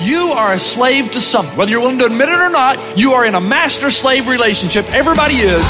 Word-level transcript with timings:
You 0.00 0.28
are 0.28 0.54
a 0.54 0.58
slave 0.58 1.10
to 1.10 1.20
something. 1.20 1.58
Whether 1.58 1.72
you're 1.72 1.82
willing 1.82 1.98
to 1.98 2.06
admit 2.06 2.30
it 2.30 2.40
or 2.40 2.48
not, 2.48 2.96
you 2.96 3.12
are 3.12 3.26
in 3.26 3.34
a 3.34 3.40
master 3.40 3.90
slave 3.90 4.28
relationship. 4.28 4.90
Everybody 4.94 5.34
is. 5.34 5.62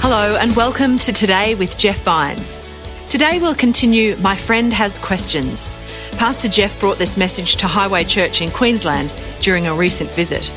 Hello, 0.00 0.36
and 0.36 0.54
welcome 0.54 0.96
to 1.00 1.12
Today 1.12 1.56
with 1.56 1.76
Jeff 1.76 1.98
Vines. 2.04 2.62
Today 3.08 3.40
we'll 3.40 3.56
continue 3.56 4.14
My 4.18 4.36
Friend 4.36 4.72
Has 4.72 5.00
Questions. 5.00 5.72
Pastor 6.12 6.48
Jeff 6.48 6.78
brought 6.78 6.98
this 6.98 7.16
message 7.16 7.56
to 7.56 7.66
Highway 7.66 8.04
Church 8.04 8.40
in 8.40 8.52
Queensland 8.52 9.12
during 9.40 9.66
a 9.66 9.74
recent 9.74 10.10
visit. 10.10 10.52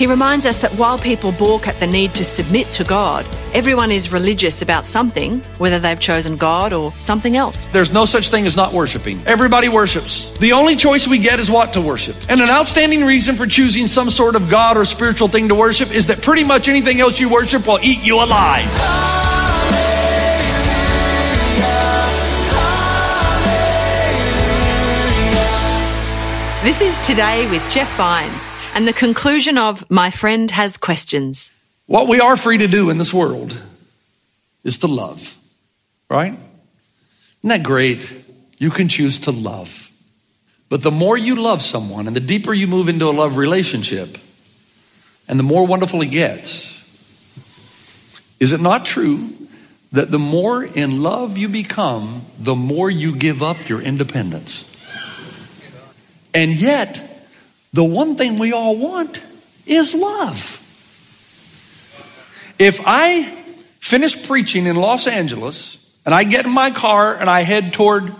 He 0.00 0.06
reminds 0.06 0.46
us 0.46 0.62
that 0.62 0.72
while 0.78 0.98
people 0.98 1.30
balk 1.30 1.68
at 1.68 1.78
the 1.78 1.86
need 1.86 2.14
to 2.14 2.24
submit 2.24 2.72
to 2.72 2.84
God, 2.84 3.26
everyone 3.52 3.92
is 3.92 4.10
religious 4.10 4.62
about 4.62 4.86
something, 4.86 5.40
whether 5.58 5.78
they've 5.78 6.00
chosen 6.00 6.38
God 6.38 6.72
or 6.72 6.94
something 6.96 7.36
else. 7.36 7.66
There's 7.66 7.92
no 7.92 8.06
such 8.06 8.30
thing 8.30 8.46
as 8.46 8.56
not 8.56 8.72
worshiping. 8.72 9.20
Everybody 9.26 9.68
worships. 9.68 10.38
The 10.38 10.52
only 10.52 10.74
choice 10.74 11.06
we 11.06 11.18
get 11.18 11.38
is 11.38 11.50
what 11.50 11.74
to 11.74 11.82
worship. 11.82 12.16
And 12.30 12.40
an 12.40 12.48
outstanding 12.48 13.04
reason 13.04 13.36
for 13.36 13.46
choosing 13.46 13.86
some 13.86 14.08
sort 14.08 14.36
of 14.36 14.48
God 14.48 14.78
or 14.78 14.86
spiritual 14.86 15.28
thing 15.28 15.48
to 15.48 15.54
worship 15.54 15.94
is 15.94 16.06
that 16.06 16.22
pretty 16.22 16.44
much 16.44 16.66
anything 16.66 16.98
else 17.02 17.20
you 17.20 17.28
worship 17.28 17.66
will 17.66 17.78
eat 17.82 18.02
you 18.02 18.22
alive. 18.22 19.39
This 26.70 26.82
is 26.82 27.04
Today 27.04 27.50
with 27.50 27.68
Jeff 27.68 27.92
Vines 27.96 28.48
and 28.76 28.86
the 28.86 28.92
conclusion 28.92 29.58
of 29.58 29.90
My 29.90 30.12
Friend 30.12 30.48
Has 30.52 30.76
Questions. 30.76 31.52
What 31.86 32.06
we 32.06 32.20
are 32.20 32.36
free 32.36 32.58
to 32.58 32.68
do 32.68 32.90
in 32.90 32.96
this 32.96 33.12
world 33.12 33.60
is 34.62 34.78
to 34.78 34.86
love, 34.86 35.36
right? 36.08 36.32
Isn't 36.32 37.48
that 37.48 37.64
great? 37.64 38.14
You 38.60 38.70
can 38.70 38.86
choose 38.86 39.18
to 39.22 39.32
love. 39.32 39.90
But 40.68 40.82
the 40.82 40.92
more 40.92 41.18
you 41.18 41.34
love 41.34 41.60
someone 41.60 42.06
and 42.06 42.14
the 42.14 42.20
deeper 42.20 42.54
you 42.54 42.68
move 42.68 42.88
into 42.88 43.08
a 43.08 43.10
love 43.10 43.36
relationship, 43.36 44.16
and 45.26 45.40
the 45.40 45.42
more 45.42 45.66
wonderful 45.66 46.02
it 46.02 46.12
gets, 46.12 46.70
is 48.38 48.52
it 48.52 48.60
not 48.60 48.86
true 48.86 49.28
that 49.90 50.12
the 50.12 50.20
more 50.20 50.62
in 50.62 51.02
love 51.02 51.36
you 51.36 51.48
become, 51.48 52.22
the 52.38 52.54
more 52.54 52.88
you 52.88 53.16
give 53.16 53.42
up 53.42 53.68
your 53.68 53.82
independence? 53.82 54.69
And 56.32 56.52
yet, 56.52 57.00
the 57.72 57.84
one 57.84 58.16
thing 58.16 58.38
we 58.38 58.52
all 58.52 58.76
want 58.76 59.22
is 59.66 59.94
love. 59.94 60.56
If 62.58 62.80
I 62.84 63.22
finish 63.80 64.26
preaching 64.26 64.66
in 64.66 64.76
Los 64.76 65.06
Angeles 65.06 65.76
and 66.04 66.14
I 66.14 66.24
get 66.24 66.44
in 66.44 66.52
my 66.52 66.70
car 66.70 67.14
and 67.14 67.28
I 67.28 67.42
head 67.42 67.72
toward 67.72 68.12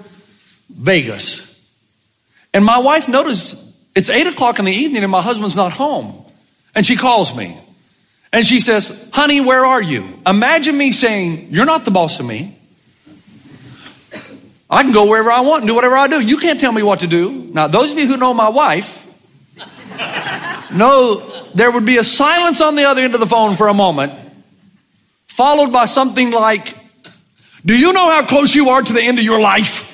Vegas, 0.68 1.46
and 2.52 2.64
my 2.64 2.78
wife 2.78 3.08
notices 3.08 3.66
it's 3.94 4.10
eight 4.10 4.26
o'clock 4.26 4.58
in 4.58 4.64
the 4.64 4.72
evening 4.72 5.02
and 5.02 5.12
my 5.12 5.22
husband's 5.22 5.56
not 5.56 5.72
home, 5.72 6.14
and 6.74 6.86
she 6.86 6.96
calls 6.96 7.36
me 7.36 7.56
and 8.32 8.46
she 8.46 8.60
says, 8.60 9.10
Honey, 9.12 9.40
where 9.40 9.64
are 9.64 9.82
you? 9.82 10.06
Imagine 10.26 10.76
me 10.76 10.92
saying, 10.92 11.48
You're 11.50 11.66
not 11.66 11.84
the 11.84 11.90
boss 11.90 12.20
of 12.20 12.26
me. 12.26 12.56
I 14.70 14.84
can 14.84 14.92
go 14.92 15.06
wherever 15.06 15.32
I 15.32 15.40
want 15.40 15.62
and 15.62 15.68
do 15.68 15.74
whatever 15.74 15.96
I 15.96 16.06
do. 16.06 16.20
You 16.20 16.36
can't 16.36 16.60
tell 16.60 16.70
me 16.70 16.82
what 16.82 17.00
to 17.00 17.08
do. 17.08 17.50
Now, 17.52 17.66
those 17.66 17.90
of 17.90 17.98
you 17.98 18.06
who 18.06 18.16
know 18.16 18.32
my 18.32 18.48
wife 18.48 18.98
know 20.72 21.16
there 21.54 21.70
would 21.72 21.84
be 21.84 21.96
a 21.96 22.04
silence 22.04 22.60
on 22.60 22.76
the 22.76 22.84
other 22.84 23.02
end 23.02 23.14
of 23.14 23.20
the 23.20 23.26
phone 23.26 23.56
for 23.56 23.66
a 23.66 23.74
moment, 23.74 24.12
followed 25.26 25.72
by 25.72 25.86
something 25.86 26.30
like, 26.30 26.72
Do 27.66 27.76
you 27.76 27.92
know 27.92 28.10
how 28.10 28.24
close 28.26 28.54
you 28.54 28.68
are 28.68 28.80
to 28.80 28.92
the 28.92 29.02
end 29.02 29.18
of 29.18 29.24
your 29.24 29.40
life? 29.40 29.88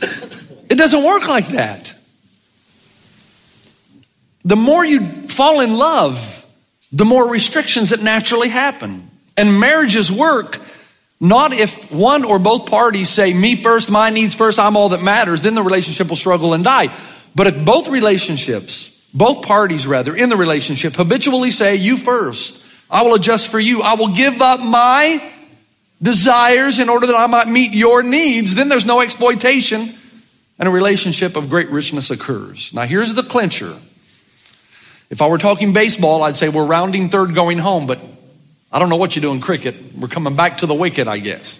it 0.70 0.78
doesn't 0.78 1.04
work 1.04 1.28
like 1.28 1.48
that. 1.48 1.94
The 4.46 4.56
more 4.56 4.82
you 4.84 5.04
fall 5.28 5.60
in 5.60 5.76
love, 5.76 6.46
the 6.90 7.04
more 7.04 7.28
restrictions 7.28 7.90
that 7.90 8.02
naturally 8.02 8.48
happen. 8.48 9.10
And 9.36 9.60
marriages 9.60 10.10
work 10.10 10.58
not 11.20 11.52
if 11.52 11.90
one 11.90 12.24
or 12.24 12.38
both 12.38 12.66
parties 12.70 13.08
say, 13.08 13.32
me 13.32 13.56
first, 13.56 13.90
my 13.90 14.10
needs 14.10 14.34
first, 14.34 14.58
I'm 14.58 14.76
all 14.76 14.90
that 14.90 15.02
matters, 15.02 15.40
then 15.40 15.54
the 15.54 15.62
relationship 15.62 16.08
will 16.08 16.16
struggle 16.16 16.52
and 16.52 16.62
die. 16.62 16.94
But 17.34 17.46
if 17.46 17.64
both 17.64 17.88
relationships, 17.88 19.08
both 19.14 19.46
parties 19.46 19.86
rather, 19.86 20.14
in 20.14 20.28
the 20.28 20.36
relationship 20.36 20.94
habitually 20.94 21.50
say, 21.50 21.76
you 21.76 21.96
first, 21.96 22.64
I 22.90 23.02
will 23.02 23.14
adjust 23.14 23.48
for 23.48 23.58
you, 23.58 23.82
I 23.82 23.94
will 23.94 24.08
give 24.08 24.42
up 24.42 24.60
my 24.60 25.22
desires 26.02 26.78
in 26.78 26.88
order 26.90 27.06
that 27.06 27.16
I 27.16 27.26
might 27.26 27.48
meet 27.48 27.72
your 27.72 28.02
needs, 28.02 28.54
then 28.54 28.68
there's 28.68 28.86
no 28.86 29.00
exploitation 29.00 29.88
and 30.58 30.68
a 30.68 30.72
relationship 30.72 31.36
of 31.36 31.48
great 31.48 31.70
richness 31.70 32.10
occurs. 32.10 32.72
Now 32.74 32.82
here's 32.82 33.14
the 33.14 33.22
clincher. 33.22 33.74
If 35.08 35.22
I 35.22 35.28
were 35.28 35.38
talking 35.38 35.72
baseball, 35.72 36.22
I'd 36.22 36.36
say 36.36 36.48
we're 36.48 36.66
rounding 36.66 37.08
third 37.08 37.34
going 37.34 37.58
home, 37.58 37.86
but 37.86 38.00
I 38.72 38.78
don't 38.78 38.88
know 38.88 38.96
what 38.96 39.14
you 39.14 39.22
do 39.22 39.32
in 39.32 39.40
cricket. 39.40 39.76
We're 39.96 40.08
coming 40.08 40.34
back 40.34 40.58
to 40.58 40.66
the 40.66 40.74
wicket, 40.74 41.06
I 41.06 41.18
guess. 41.18 41.58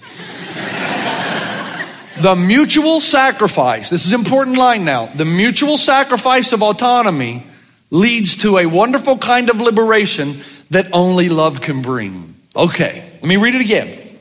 the 2.20 2.34
mutual 2.34 3.00
sacrifice, 3.00 3.90
this 3.90 4.06
is 4.06 4.12
important 4.12 4.56
line 4.56 4.84
now. 4.84 5.06
The 5.06 5.24
mutual 5.24 5.78
sacrifice 5.78 6.52
of 6.52 6.62
autonomy 6.62 7.44
leads 7.90 8.42
to 8.42 8.58
a 8.58 8.66
wonderful 8.66 9.18
kind 9.18 9.50
of 9.50 9.60
liberation 9.60 10.34
that 10.70 10.88
only 10.92 11.28
love 11.28 11.60
can 11.60 11.82
bring. 11.82 12.34
Okay, 12.54 13.08
let 13.14 13.24
me 13.24 13.36
read 13.36 13.54
it 13.54 13.60
again. 13.60 14.18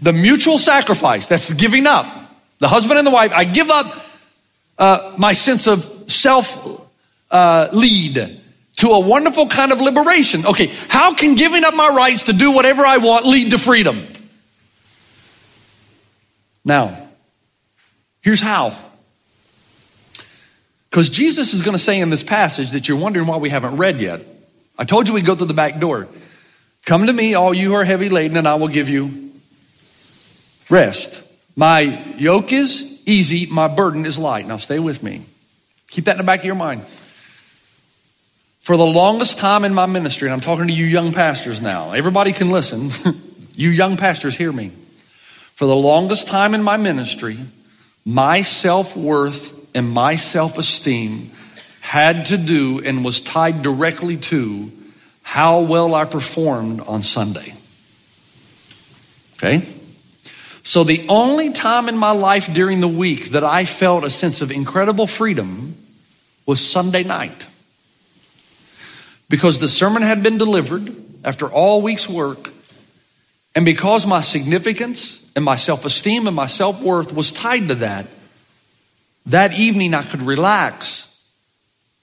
The 0.00 0.12
mutual 0.12 0.58
sacrifice, 0.58 1.26
that's 1.26 1.52
giving 1.52 1.86
up. 1.86 2.06
The 2.58 2.68
husband 2.68 2.98
and 2.98 3.06
the 3.06 3.10
wife, 3.10 3.32
I 3.32 3.44
give 3.44 3.70
up 3.70 4.06
uh, 4.78 5.14
my 5.18 5.32
sense 5.34 5.66
of 5.66 5.84
self 6.10 6.88
uh, 7.30 7.68
lead 7.72 8.41
to 8.82 8.88
a 8.88 8.98
wonderful 8.98 9.46
kind 9.46 9.70
of 9.70 9.80
liberation. 9.80 10.44
Okay, 10.44 10.66
how 10.88 11.14
can 11.14 11.36
giving 11.36 11.62
up 11.62 11.72
my 11.72 11.88
rights 11.88 12.24
to 12.24 12.32
do 12.32 12.50
whatever 12.50 12.84
I 12.84 12.96
want 12.96 13.24
lead 13.24 13.52
to 13.52 13.58
freedom? 13.58 14.04
Now, 16.64 16.98
here's 18.22 18.40
how. 18.40 18.76
Because 20.90 21.10
Jesus 21.10 21.54
is 21.54 21.62
going 21.62 21.76
to 21.76 21.82
say 21.82 22.00
in 22.00 22.10
this 22.10 22.24
passage 22.24 22.72
that 22.72 22.88
you're 22.88 22.98
wondering 22.98 23.28
why 23.28 23.36
we 23.36 23.50
haven't 23.50 23.76
read 23.76 24.00
yet. 24.00 24.20
I 24.76 24.82
told 24.82 25.06
you 25.06 25.14
we'd 25.14 25.26
go 25.26 25.36
through 25.36 25.46
the 25.46 25.54
back 25.54 25.78
door. 25.78 26.08
Come 26.84 27.06
to 27.06 27.12
me, 27.12 27.34
all 27.34 27.54
you 27.54 27.68
who 27.68 27.74
are 27.74 27.84
heavy 27.84 28.08
laden, 28.08 28.36
and 28.36 28.48
I 28.48 28.56
will 28.56 28.66
give 28.66 28.88
you 28.88 29.30
rest. 30.68 31.22
My 31.56 31.82
yoke 32.18 32.52
is 32.52 33.06
easy, 33.06 33.46
my 33.46 33.68
burden 33.68 34.06
is 34.06 34.18
light. 34.18 34.48
Now 34.48 34.56
stay 34.56 34.80
with 34.80 35.04
me. 35.04 35.22
Keep 35.86 36.06
that 36.06 36.12
in 36.12 36.18
the 36.18 36.24
back 36.24 36.40
of 36.40 36.46
your 36.46 36.56
mind. 36.56 36.82
For 38.62 38.76
the 38.76 38.86
longest 38.86 39.38
time 39.38 39.64
in 39.64 39.74
my 39.74 39.86
ministry, 39.86 40.28
and 40.28 40.32
I'm 40.32 40.40
talking 40.40 40.68
to 40.68 40.72
you 40.72 40.84
young 40.84 41.12
pastors 41.12 41.60
now, 41.60 41.90
everybody 41.90 42.32
can 42.32 42.52
listen. 42.52 42.90
you 43.56 43.70
young 43.70 43.96
pastors, 43.96 44.36
hear 44.36 44.52
me. 44.52 44.70
For 45.54 45.66
the 45.66 45.74
longest 45.74 46.28
time 46.28 46.54
in 46.54 46.62
my 46.62 46.76
ministry, 46.76 47.38
my 48.04 48.42
self 48.42 48.96
worth 48.96 49.74
and 49.74 49.90
my 49.90 50.14
self 50.14 50.58
esteem 50.58 51.32
had 51.80 52.26
to 52.26 52.36
do 52.36 52.80
and 52.84 53.04
was 53.04 53.20
tied 53.20 53.62
directly 53.62 54.16
to 54.16 54.70
how 55.22 55.62
well 55.62 55.96
I 55.96 56.04
performed 56.04 56.82
on 56.82 57.02
Sunday. 57.02 57.54
Okay? 59.38 59.66
So 60.62 60.84
the 60.84 61.04
only 61.08 61.50
time 61.50 61.88
in 61.88 61.96
my 61.96 62.12
life 62.12 62.54
during 62.54 62.78
the 62.78 62.86
week 62.86 63.30
that 63.30 63.42
I 63.42 63.64
felt 63.64 64.04
a 64.04 64.10
sense 64.10 64.40
of 64.40 64.52
incredible 64.52 65.08
freedom 65.08 65.74
was 66.46 66.64
Sunday 66.64 67.02
night 67.02 67.48
because 69.32 69.58
the 69.58 69.66
sermon 69.66 70.02
had 70.02 70.22
been 70.22 70.36
delivered 70.36 70.94
after 71.24 71.46
all 71.46 71.80
week's 71.80 72.06
work, 72.06 72.50
and 73.54 73.64
because 73.64 74.06
my 74.06 74.20
significance 74.20 75.32
and 75.34 75.42
my 75.42 75.56
self 75.56 75.86
esteem 75.86 76.26
and 76.26 76.36
my 76.36 76.44
self 76.44 76.82
worth 76.82 77.14
was 77.14 77.32
tied 77.32 77.68
to 77.68 77.76
that, 77.76 78.04
that 79.24 79.58
evening 79.58 79.94
I 79.94 80.02
could 80.02 80.20
relax. 80.20 81.08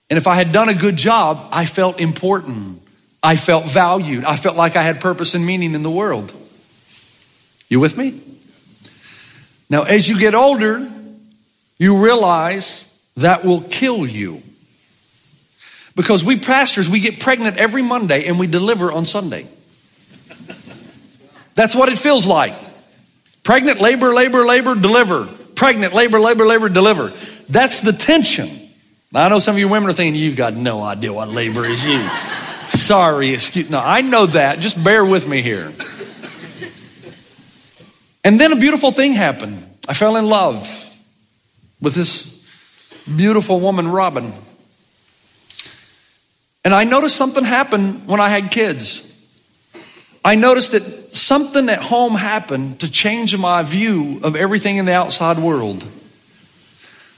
And 0.10 0.18
if 0.18 0.26
I 0.26 0.34
had 0.34 0.52
done 0.52 0.70
a 0.70 0.74
good 0.74 0.98
job, 0.98 1.48
I 1.52 1.68
felt 1.68 2.00
important. 2.00 2.81
I 3.22 3.36
felt 3.36 3.66
valued. 3.66 4.24
I 4.24 4.36
felt 4.36 4.58
like 4.58 4.76
I 4.76 4.81
had 4.81 5.00
purpose 5.00 5.36
and 5.36 5.46
meaning 5.46 5.76
in 5.76 5.84
the 5.84 5.92
world. 5.92 6.34
You 7.70 7.80
with 7.80 7.96
me? 7.96 8.20
Now, 9.70 9.84
as 9.84 10.10
you 10.10 10.20
get 10.20 10.34
older, 10.34 10.90
you 11.78 12.04
realize 12.04 13.08
that 13.18 13.46
will 13.46 13.62
kill 13.62 14.08
you. 14.08 14.42
Because 16.00 16.24
we 16.24 16.40
pastors, 16.40 16.90
we 16.90 17.01
get 17.01 17.19
pregnant 17.19 17.57
every 17.57 17.81
Monday 17.81 18.25
and 18.25 18.40
we 18.40 18.48
deliver 18.48 18.90
on 18.90 19.06
Sunday. 19.06 19.46
That's 21.56 21.75
what 21.75 21.90
it 21.90 21.98
feels 21.98 22.25
like. 22.25 22.54
Pregnant, 23.44 23.81
labor, 23.81 24.13
labor, 24.13 24.46
labor, 24.46 24.75
deliver. 24.75 25.25
Pregnant, 25.56 25.94
labor, 25.94 26.22
labor, 26.22 26.46
labor, 26.46 26.69
deliver. 26.69 27.12
That's 27.50 27.81
the 27.81 27.92
tension. 27.92 28.48
Now, 29.12 29.25
I 29.25 29.28
know 29.28 29.40
some 29.40 29.56
of 29.56 29.60
you 29.60 29.68
women 29.68 29.90
are 29.90 29.94
thinking, 29.94 30.16
you've 30.16 30.38
got 30.38 30.54
no 30.54 30.81
idea 30.81 31.12
what 31.12 31.28
labor 31.28 31.66
is. 31.66 31.86
You, 31.86 32.07
sorry, 32.68 33.34
excuse. 33.34 33.69
No, 33.69 33.81
I 33.81 34.00
know 34.00 34.25
that. 34.28 34.62
Just 34.62 34.81
bear 34.81 35.04
with 35.04 35.28
me 35.28 35.42
here. 35.42 35.74
And 38.24 38.40
then 38.40 38.54
a 38.54 38.56
beautiful 38.56 38.94
thing 38.94 39.12
happened. 39.12 39.62
I 39.86 39.94
fell 39.94 40.16
in 40.16 40.28
love 40.28 40.66
with 41.81 41.94
this 41.94 42.50
beautiful 43.18 43.60
woman, 43.60 43.90
Robin. 43.90 44.31
And 46.64 46.74
I 46.74 46.84
noticed 46.84 47.16
something 47.16 47.44
happen 47.44 48.06
when 48.08 48.20
I 48.20 48.30
had 48.30 48.52
kids. 48.52 49.06
I 50.24 50.36
noticed 50.36 50.74
that 50.74 50.84
something 50.84 51.70
at 51.70 51.80
home 51.82 52.16
happened 52.16 52.82
to 52.82 52.92
change 52.92 53.36
my 53.38 53.64
view 53.64 54.20
of 54.24 54.36
everything 54.36 54.78
in 54.78 54.86
the 54.86 54.94
outside 54.94 55.38
world. 55.38 55.86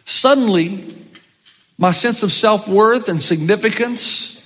Suddenly, 0.05 0.95
my 1.77 1.91
sense 1.91 2.21
of 2.21 2.31
self 2.31 2.67
worth 2.67 3.09
and 3.09 3.19
significance 3.19 4.37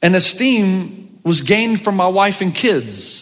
and 0.00 0.16
esteem 0.16 1.20
was 1.22 1.42
gained 1.42 1.82
from 1.82 1.96
my 1.96 2.08
wife 2.08 2.40
and 2.40 2.54
kids. 2.54 3.21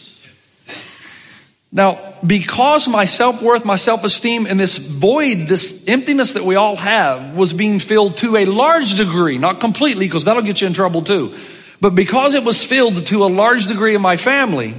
Now, 1.73 2.01
because 2.27 2.89
my 2.89 3.05
self 3.05 3.43
worth, 3.43 3.65
my 3.65 3.77
self 3.77 4.03
esteem, 4.03 4.47
and 4.47 4.59
this 4.59 4.77
void, 4.77 5.47
this 5.47 5.87
emptiness 5.87 6.33
that 6.33 6.45
we 6.45 6.57
all 6.57 6.77
have 6.77 7.37
was 7.37 7.53
being 7.53 7.79
filled 7.79 8.17
to 8.19 8.37
a 8.37 8.45
large 8.45 8.95
degree, 8.95 9.39
not 9.39 9.61
completely, 9.61 10.07
because 10.07 10.25
that'll 10.25 10.43
get 10.43 10.61
you 10.61 10.67
in 10.67 10.73
trouble 10.73 11.03
too, 11.03 11.33
but 11.81 11.95
because 11.95 12.35
it 12.35 12.43
was 12.43 12.65
filled 12.65 13.07
to 13.07 13.25
a 13.25 13.29
large 13.29 13.67
degree 13.67 13.95
in 13.95 14.03
my 14.03 14.17
family, 14.17 14.75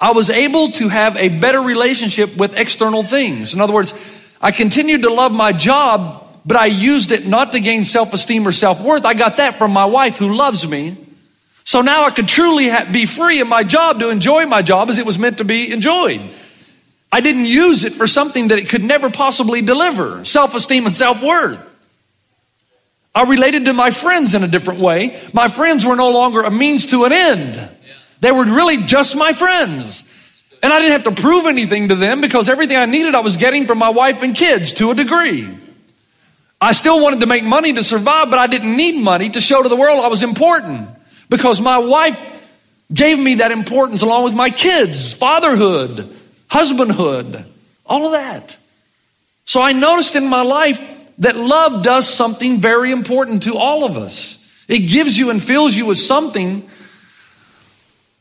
I 0.00 0.10
was 0.12 0.30
able 0.30 0.72
to 0.72 0.88
have 0.88 1.16
a 1.16 1.28
better 1.28 1.60
relationship 1.60 2.36
with 2.36 2.56
external 2.56 3.04
things. 3.04 3.54
In 3.54 3.60
other 3.60 3.74
words, 3.74 3.94
I 4.40 4.50
continued 4.50 5.02
to 5.02 5.12
love 5.12 5.30
my 5.30 5.52
job, 5.52 6.26
but 6.44 6.56
I 6.56 6.66
used 6.66 7.12
it 7.12 7.26
not 7.26 7.52
to 7.52 7.60
gain 7.60 7.84
self 7.84 8.12
esteem 8.12 8.48
or 8.48 8.52
self 8.52 8.80
worth. 8.80 9.04
I 9.04 9.14
got 9.14 9.36
that 9.36 9.56
from 9.56 9.72
my 9.72 9.84
wife 9.84 10.16
who 10.16 10.34
loves 10.34 10.66
me. 10.66 10.96
So 11.70 11.82
now 11.82 12.04
I 12.04 12.10
could 12.10 12.26
truly 12.26 12.68
be 12.90 13.06
free 13.06 13.40
in 13.40 13.48
my 13.48 13.62
job 13.62 14.00
to 14.00 14.08
enjoy 14.08 14.44
my 14.44 14.60
job 14.60 14.90
as 14.90 14.98
it 14.98 15.06
was 15.06 15.20
meant 15.20 15.38
to 15.38 15.44
be 15.44 15.70
enjoyed. 15.70 16.20
I 17.12 17.20
didn't 17.20 17.44
use 17.44 17.84
it 17.84 17.92
for 17.92 18.08
something 18.08 18.48
that 18.48 18.58
it 18.58 18.68
could 18.68 18.82
never 18.82 19.08
possibly 19.08 19.62
deliver 19.62 20.24
self 20.24 20.56
esteem 20.56 20.86
and 20.86 20.96
self 20.96 21.22
worth. 21.22 21.64
I 23.14 23.22
related 23.22 23.66
to 23.66 23.72
my 23.72 23.92
friends 23.92 24.34
in 24.34 24.42
a 24.42 24.48
different 24.48 24.80
way. 24.80 25.16
My 25.32 25.46
friends 25.46 25.86
were 25.86 25.94
no 25.94 26.10
longer 26.10 26.40
a 26.40 26.50
means 26.50 26.86
to 26.86 27.04
an 27.04 27.12
end, 27.12 27.70
they 28.18 28.32
were 28.32 28.46
really 28.46 28.78
just 28.78 29.14
my 29.14 29.32
friends. 29.32 30.02
And 30.64 30.72
I 30.72 30.80
didn't 30.80 31.04
have 31.04 31.14
to 31.14 31.22
prove 31.22 31.46
anything 31.46 31.86
to 31.90 31.94
them 31.94 32.20
because 32.20 32.48
everything 32.48 32.78
I 32.78 32.86
needed 32.86 33.14
I 33.14 33.20
was 33.20 33.36
getting 33.36 33.68
from 33.68 33.78
my 33.78 33.90
wife 33.90 34.24
and 34.24 34.34
kids 34.34 34.72
to 34.72 34.90
a 34.90 34.94
degree. 34.96 35.48
I 36.60 36.72
still 36.72 37.00
wanted 37.00 37.20
to 37.20 37.26
make 37.26 37.44
money 37.44 37.72
to 37.74 37.84
survive, 37.84 38.28
but 38.28 38.40
I 38.40 38.48
didn't 38.48 38.74
need 38.74 39.00
money 39.00 39.30
to 39.30 39.40
show 39.40 39.62
to 39.62 39.68
the 39.68 39.76
world 39.76 40.04
I 40.04 40.08
was 40.08 40.24
important 40.24 40.96
because 41.30 41.60
my 41.60 41.78
wife 41.78 42.18
gave 42.92 43.18
me 43.18 43.36
that 43.36 43.52
importance 43.52 44.02
along 44.02 44.24
with 44.24 44.34
my 44.34 44.50
kids, 44.50 45.14
fatherhood, 45.14 46.14
husbandhood, 46.48 47.46
all 47.86 48.04
of 48.04 48.12
that. 48.12 48.58
So 49.44 49.62
I 49.62 49.72
noticed 49.72 50.16
in 50.16 50.28
my 50.28 50.42
life 50.42 50.86
that 51.18 51.36
love 51.36 51.82
does 51.82 52.12
something 52.12 52.58
very 52.58 52.90
important 52.90 53.44
to 53.44 53.56
all 53.56 53.84
of 53.84 53.96
us. 53.96 54.64
It 54.68 54.80
gives 54.80 55.16
you 55.16 55.30
and 55.30 55.42
fills 55.42 55.74
you 55.74 55.86
with 55.86 55.98
something 55.98 56.68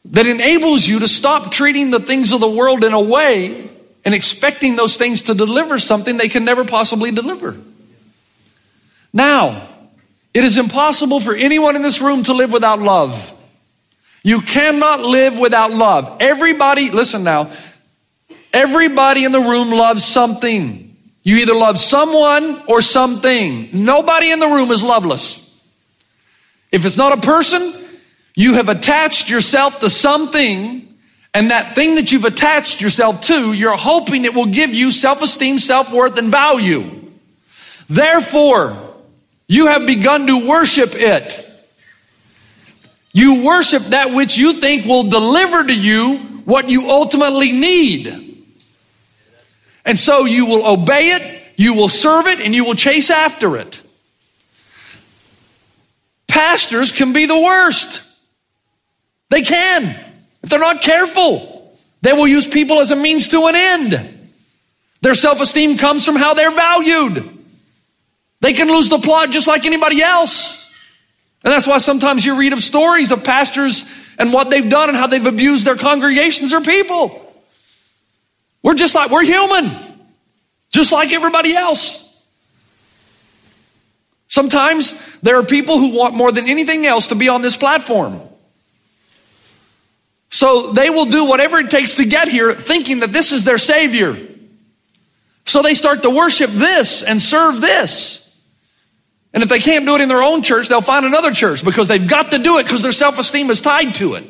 that 0.05 0.27
enables 0.27 0.87
you 0.87 0.99
to 0.99 1.07
stop 1.07 1.51
treating 1.51 1.91
the 1.91 1.99
things 1.99 2.31
of 2.31 2.39
the 2.39 2.49
world 2.49 2.83
in 2.83 2.93
a 2.93 3.01
way 3.01 3.69
and 4.05 4.13
expecting 4.13 4.75
those 4.75 4.97
things 4.97 5.23
to 5.23 5.33
deliver 5.33 5.77
something 5.79 6.17
they 6.17 6.29
can 6.29 6.45
never 6.45 6.63
possibly 6.63 7.11
deliver. 7.11 7.57
Now, 9.13 9.67
it 10.33 10.43
is 10.43 10.57
impossible 10.57 11.19
for 11.19 11.35
anyone 11.35 11.75
in 11.75 11.81
this 11.81 12.01
room 12.01 12.23
to 12.23 12.33
live 12.33 12.51
without 12.51 12.79
love. 12.79 13.35
You 14.23 14.41
cannot 14.41 15.01
live 15.01 15.39
without 15.39 15.71
love. 15.71 16.17
Everybody, 16.19 16.91
listen 16.91 17.23
now, 17.23 17.51
everybody 18.53 19.23
in 19.23 19.31
the 19.31 19.39
room 19.39 19.71
loves 19.71 20.03
something. 20.03 20.95
You 21.23 21.37
either 21.37 21.55
love 21.55 21.79
someone 21.79 22.61
or 22.67 22.81
something. 22.81 23.69
Nobody 23.73 24.31
in 24.31 24.39
the 24.39 24.47
room 24.47 24.71
is 24.71 24.83
loveless. 24.83 25.45
If 26.71 26.85
it's 26.85 26.97
not 26.97 27.17
a 27.17 27.21
person, 27.21 27.73
you 28.35 28.53
have 28.53 28.69
attached 28.69 29.29
yourself 29.29 29.79
to 29.79 29.89
something, 29.89 30.87
and 31.33 31.51
that 31.51 31.75
thing 31.75 31.95
that 31.95 32.11
you've 32.11 32.25
attached 32.25 32.81
yourself 32.81 33.21
to, 33.21 33.53
you're 33.53 33.75
hoping 33.75 34.25
it 34.25 34.33
will 34.33 34.47
give 34.47 34.73
you 34.73 34.91
self 34.91 35.21
esteem, 35.21 35.59
self 35.59 35.91
worth, 35.91 36.17
and 36.17 36.29
value. 36.29 36.89
Therefore, 37.87 38.88
you 39.49 39.65
have 39.65 39.87
begun 39.87 40.27
to 40.27 40.47
worship 40.47 40.91
it. 40.93 41.45
You 43.11 43.43
worship 43.43 43.81
that 43.85 44.13
which 44.13 44.37
you 44.37 44.53
think 44.53 44.85
will 44.85 45.09
deliver 45.09 45.65
to 45.65 45.75
you 45.75 46.17
what 46.45 46.69
you 46.69 46.89
ultimately 46.89 47.51
need. 47.51 48.45
And 49.83 49.97
so 49.97 50.25
you 50.25 50.45
will 50.45 50.65
obey 50.67 51.09
it, 51.09 51.43
you 51.57 51.73
will 51.73 51.89
serve 51.89 52.27
it, 52.27 52.39
and 52.39 52.53
you 52.53 52.63
will 52.63 52.75
chase 52.75 53.09
after 53.09 53.57
it. 53.57 53.81
Pastors 56.27 56.91
can 56.91 57.11
be 57.11 57.25
the 57.25 57.39
worst. 57.39 58.05
They 59.29 59.41
can. 59.41 59.83
If 60.43 60.49
they're 60.51 60.59
not 60.59 60.81
careful, 60.81 61.75
they 62.03 62.13
will 62.13 62.27
use 62.27 62.47
people 62.47 62.81
as 62.81 62.91
a 62.91 62.95
means 62.95 63.29
to 63.29 63.47
an 63.47 63.55
end. 63.55 64.29
Their 65.01 65.15
self 65.15 65.41
esteem 65.41 65.79
comes 65.79 66.05
from 66.05 66.17
how 66.17 66.35
they're 66.35 66.51
valued. 66.51 67.38
They 68.41 68.53
can 68.53 68.67
lose 68.67 68.89
the 68.89 68.99
plot 68.99 69.31
just 69.31 69.47
like 69.47 69.65
anybody 69.65 70.01
else. 70.01 70.59
And 71.43 71.53
that's 71.53 71.67
why 71.67 71.77
sometimes 71.77 72.25
you 72.25 72.37
read 72.37 72.53
of 72.53 72.61
stories 72.61 73.11
of 73.11 73.23
pastors 73.23 74.13
and 74.17 74.33
what 74.33 74.49
they've 74.49 74.69
done 74.69 74.89
and 74.89 74.97
how 74.97 75.07
they've 75.07 75.25
abused 75.25 75.65
their 75.65 75.75
congregations 75.75 76.53
or 76.53 76.61
people. 76.61 77.25
We're 78.61 78.75
just 78.75 78.93
like, 78.95 79.09
we're 79.09 79.23
human, 79.23 79.71
just 80.69 80.91
like 80.91 81.13
everybody 81.13 81.55
else. 81.55 82.05
Sometimes 84.27 85.19
there 85.21 85.37
are 85.37 85.43
people 85.43 85.79
who 85.79 85.97
want 85.97 86.13
more 86.13 86.31
than 86.31 86.47
anything 86.47 86.85
else 86.85 87.07
to 87.07 87.15
be 87.15 87.29
on 87.29 87.41
this 87.41 87.55
platform. 87.55 88.21
So 90.29 90.71
they 90.71 90.89
will 90.89 91.05
do 91.05 91.25
whatever 91.25 91.57
it 91.57 91.71
takes 91.71 91.95
to 91.95 92.05
get 92.05 92.27
here 92.27 92.53
thinking 92.53 92.99
that 92.99 93.11
this 93.11 93.31
is 93.31 93.45
their 93.45 93.57
savior. 93.57 94.15
So 95.45 95.63
they 95.63 95.73
start 95.73 96.03
to 96.03 96.09
worship 96.09 96.51
this 96.51 97.01
and 97.01 97.19
serve 97.19 97.59
this. 97.59 98.28
And 99.33 99.43
if 99.43 99.49
they 99.49 99.59
can't 99.59 99.85
do 99.85 99.95
it 99.95 100.01
in 100.01 100.09
their 100.09 100.23
own 100.23 100.41
church, 100.41 100.67
they'll 100.67 100.81
find 100.81 101.05
another 101.05 101.31
church 101.31 101.63
because 101.63 101.87
they've 101.87 102.07
got 102.07 102.31
to 102.31 102.39
do 102.39 102.57
it 102.57 102.63
because 102.63 102.81
their 102.81 102.91
self 102.91 103.19
esteem 103.19 103.49
is 103.49 103.61
tied 103.61 103.95
to 103.95 104.15
it. 104.15 104.23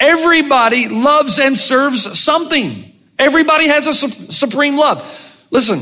Everybody 0.00 0.88
loves 0.88 1.38
and 1.38 1.56
serves 1.56 2.18
something. 2.18 2.92
Everybody 3.18 3.68
has 3.68 3.86
a 3.86 3.94
su- 3.94 4.08
supreme 4.08 4.76
love. 4.76 5.46
Listen, 5.50 5.78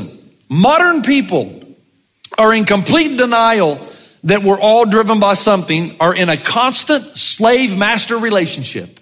modern 0.49 1.03
people 1.03 1.59
are 2.37 2.53
in 2.53 2.65
complete 2.65 3.17
denial 3.17 3.79
that 4.25 4.43
we're 4.43 4.59
all 4.59 4.85
driven 4.85 5.19
by 5.19 5.33
something, 5.33 5.95
are 5.99 6.13
in 6.13 6.27
a 6.29 6.37
constant 6.37 7.03
slave 7.03 7.77
master 7.77 8.17
relationship. 8.17 8.98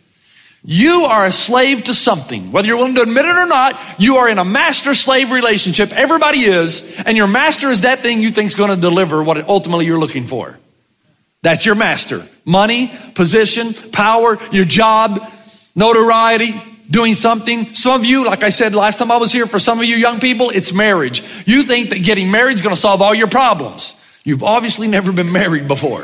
You 0.69 1.03
are 1.03 1.24
a 1.24 1.31
slave 1.31 1.86
to 1.86 1.93
something. 1.93 2.51
Whether 2.51 2.67
you're 2.67 2.75
willing 2.75 2.95
to 2.95 3.01
admit 3.01 3.24
it 3.24 3.38
or 3.38 3.45
not, 3.45 3.79
you 3.97 4.17
are 4.17 4.27
in 4.27 4.38
a 4.38 4.43
master 4.43 4.93
slave 4.93 5.31
relationship. 5.31 5.93
Everybody 5.93 6.39
is. 6.39 7.00
And 7.05 7.15
your 7.15 7.25
master 7.25 7.69
is 7.69 7.81
that 7.81 8.00
thing 8.00 8.19
you 8.19 8.31
think 8.31 8.47
is 8.47 8.55
going 8.55 8.71
to 8.71 8.75
deliver 8.75 9.24
what 9.24 9.47
ultimately 9.47 9.86
you're 9.86 9.97
looking 9.97 10.25
for. 10.25 10.59
That's 11.41 11.65
your 11.65 11.75
master. 11.75 12.21
Money, 12.43 12.91
position, 13.15 13.74
power, 13.93 14.38
your 14.51 14.65
job, 14.65 15.25
notoriety, 15.74 16.62
doing 16.91 17.13
something. 17.13 17.74
Some 17.74 18.01
of 18.01 18.03
you, 18.03 18.25
like 18.25 18.43
I 18.43 18.50
said 18.50 18.75
last 18.75 19.00
time 19.00 19.09
I 19.09 19.17
was 19.17 19.31
here, 19.31 19.45
for 19.45 19.59
some 19.59 19.79
of 19.79 19.86
you 19.86 19.95
young 19.95 20.19
people, 20.19 20.50
it's 20.50 20.74
marriage. 20.74 21.24
You 21.45 21.63
think 21.63 21.91
that 21.91 22.03
getting 22.03 22.29
married 22.29 22.55
is 22.55 22.62
going 22.62 22.75
to 22.75 22.81
solve 22.81 23.01
all 23.01 23.15
your 23.15 23.29
problems. 23.29 23.93
You've 24.25 24.43
obviously 24.43 24.89
never 24.89 25.13
been 25.13 25.31
married 25.31 25.69
before. 25.69 26.01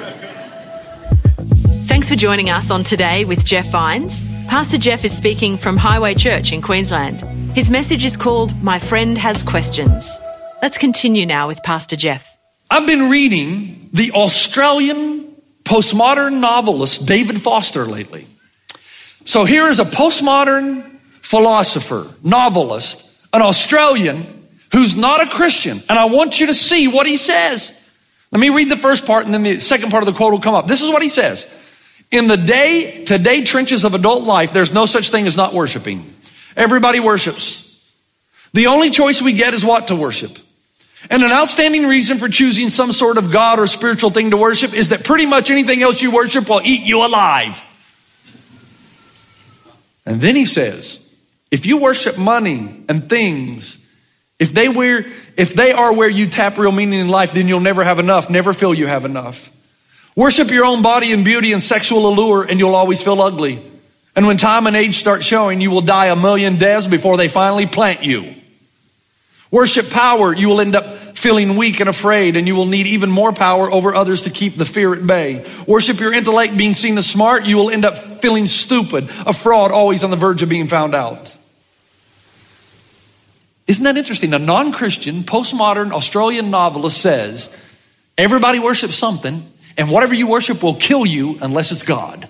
Thanks 1.86 2.08
for 2.08 2.16
joining 2.16 2.50
us 2.50 2.72
on 2.72 2.86
Today 2.86 3.26
with 3.26 3.44
Jeff 3.44 3.70
Vines. 3.70 4.26
Pastor 4.54 4.78
Jeff 4.78 5.04
is 5.04 5.18
speaking 5.18 5.58
from 5.58 5.78
Highway 5.78 6.14
Church 6.14 6.54
in 6.54 6.62
Queensland. 6.62 7.22
His 7.54 7.72
message 7.72 8.06
is 8.06 8.16
called 8.16 8.56
My 8.62 8.78
Friend 8.78 9.18
Has 9.18 9.42
Questions. 9.42 10.20
Let's 10.62 10.78
continue 10.78 11.26
now 11.26 11.48
with 11.48 11.64
Pastor 11.64 11.96
Jeff. 11.96 12.38
I've 12.70 12.86
been 12.86 13.10
reading 13.10 13.90
the 13.94 14.12
Australian 14.12 15.26
postmodern 15.64 16.40
novelist 16.40 17.08
David 17.08 17.42
Foster 17.42 17.86
lately. 17.86 18.28
So 19.26 19.44
here 19.44 19.70
is 19.70 19.80
a 19.80 19.86
postmodern 19.86 20.84
philosopher, 21.24 22.06
novelist, 22.22 23.26
an 23.34 23.42
Australian 23.42 24.48
who's 24.72 24.96
not 24.96 25.20
a 25.20 25.32
Christian. 25.32 25.80
And 25.90 25.98
I 25.98 26.06
want 26.06 26.40
you 26.40 26.46
to 26.46 26.54
see 26.54 26.88
what 26.88 27.08
he 27.08 27.18
says. 27.18 27.92
Let 28.32 28.40
me 28.40 28.50
read 28.50 28.70
the 28.70 28.78
first 28.78 29.08
part 29.08 29.26
and 29.26 29.34
then 29.34 29.42
the 29.42 29.62
second 29.62 29.90
part 29.90 30.04
of 30.04 30.14
the 30.14 30.16
quote 30.16 30.32
will 30.32 30.42
come 30.42 30.54
up. 30.54 30.68
This 30.68 30.84
is 30.84 30.92
what 30.92 31.02
he 31.02 31.10
says. 31.10 31.52
In 32.14 32.28
the 32.28 32.38
day 32.38 33.06
to 33.06 33.18
day 33.18 33.44
trenches 33.44 33.84
of 33.84 33.96
adult 33.96 34.24
life, 34.24 34.54
there's 34.54 34.72
no 34.72 34.86
such 34.86 35.10
thing 35.10 35.26
as 35.26 35.36
not 35.36 35.52
worshiping. 35.52 36.06
Everybody 36.56 37.00
worships. 37.00 37.92
The 38.54 38.68
only 38.68 38.92
choice 38.92 39.20
we 39.20 39.34
get 39.34 39.56
is 39.56 39.66
what 39.66 39.88
to 39.88 39.96
worship. 39.96 40.38
And 41.10 41.24
an 41.24 41.32
outstanding 41.32 41.88
reason 41.88 42.20
for 42.20 42.30
choosing 42.30 42.70
some 42.70 42.92
sort 42.92 43.18
of 43.18 43.32
God 43.32 43.58
or 43.58 43.66
spiritual 43.66 44.12
thing 44.12 44.30
to 44.30 44.38
worship 44.38 44.76
is 44.76 44.90
that 44.90 45.04
pretty 45.04 45.26
much 45.26 45.50
anything 45.50 45.82
else 45.82 46.04
you 46.04 46.12
worship 46.12 46.48
will 46.48 46.62
eat 46.64 46.82
you 46.82 47.04
alive. 47.04 47.60
And 50.06 50.22
then 50.22 50.36
he 50.36 50.46
says, 50.46 51.20
if 51.50 51.66
you 51.66 51.78
worship 51.78 52.20
money 52.20 52.84
and 52.88 53.10
things, 53.10 53.92
if 54.38 54.54
they 54.54 54.70
were, 54.70 55.04
if 55.36 55.56
they 55.56 55.72
are 55.72 55.92
where 55.92 56.10
you 56.10 56.28
tap 56.28 56.60
real 56.60 56.72
meaning 56.72 57.00
in 57.00 57.08
life, 57.08 57.34
then 57.34 57.48
you'll 57.48 57.60
never 57.60 57.84
have 57.84 57.98
enough, 57.98 58.30
never 58.30 58.54
feel 58.54 58.72
you 58.72 58.86
have 58.86 59.04
enough. 59.04 59.50
Worship 60.16 60.52
your 60.52 60.66
own 60.66 60.82
body 60.82 61.12
and 61.12 61.26
beauty 61.26 61.54
and 61.54 61.62
sexual 61.62 62.08
allure, 62.08 62.44
and 62.44 62.60
you'll 62.60 62.76
always 62.76 63.02
feel 63.02 63.22
ugly. 63.22 63.60
And 64.16 64.28
when 64.28 64.38
time 64.38 64.68
and 64.68 64.76
age 64.76 64.96
start 64.96 65.24
showing, 65.24 65.60
you 65.60 65.72
will 65.72 65.82
die 65.82 66.08
a 66.08 66.16
million 66.16 66.58
deaths 66.58 66.86
before 66.86 67.18
they 67.18 67.28
finally 67.28 67.66
plant 67.66 68.04
you. 68.04 68.36
Worship 69.50 69.90
power, 69.90 70.34
you 70.34 70.50
will 70.50 70.62
end 70.62 70.76
up 70.76 70.98
feeling 71.24 71.56
weak 71.56 71.80
and 71.80 71.90
afraid, 71.90 72.36
and 72.36 72.48
you 72.48 72.56
will 72.56 72.66
need 72.66 72.86
even 72.86 73.10
more 73.10 73.32
power 73.32 73.72
over 73.72 73.96
others 73.96 74.24
to 74.24 74.30
keep 74.30 74.56
the 74.56 74.66
fear 74.66 74.94
at 74.94 75.06
bay. 75.08 75.46
Worship 75.66 76.00
your 76.00 76.14
intellect, 76.14 76.58
being 76.58 76.74
seen 76.74 76.98
as 76.98 77.08
smart, 77.08 77.46
you 77.46 77.58
will 77.58 77.70
end 77.70 77.86
up 77.86 77.98
feeling 77.98 78.46
stupid, 78.46 79.06
a 79.26 79.34
fraud, 79.34 79.72
always 79.72 80.04
on 80.04 80.12
the 80.12 80.16
verge 80.16 80.44
of 80.44 80.50
being 80.50 80.68
found 80.68 80.94
out. 80.94 81.36
Isn't 83.66 83.84
that 83.86 83.96
interesting? 83.96 84.34
A 84.34 84.40
non 84.40 84.72
Christian, 84.72 85.24
postmodern 85.24 85.92
Australian 85.92 86.52
novelist 86.52 87.00
says 87.00 87.56
everybody 88.18 88.60
worships 88.60 88.96
something, 88.96 89.46
and 89.78 89.90
whatever 89.90 90.14
you 90.14 90.28
worship 90.28 90.62
will 90.62 90.76
kill 90.76 91.06
you 91.06 91.38
unless 91.42 91.72
it's 91.72 91.84
God. 91.84 92.28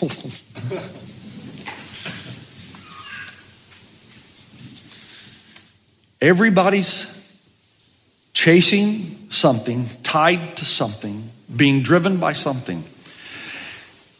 Everybody's 6.20 7.14
chasing 8.32 9.30
something, 9.30 9.86
tied 10.02 10.56
to 10.56 10.64
something, 10.64 11.30
being 11.54 11.82
driven 11.82 12.18
by 12.18 12.32
something. 12.32 12.84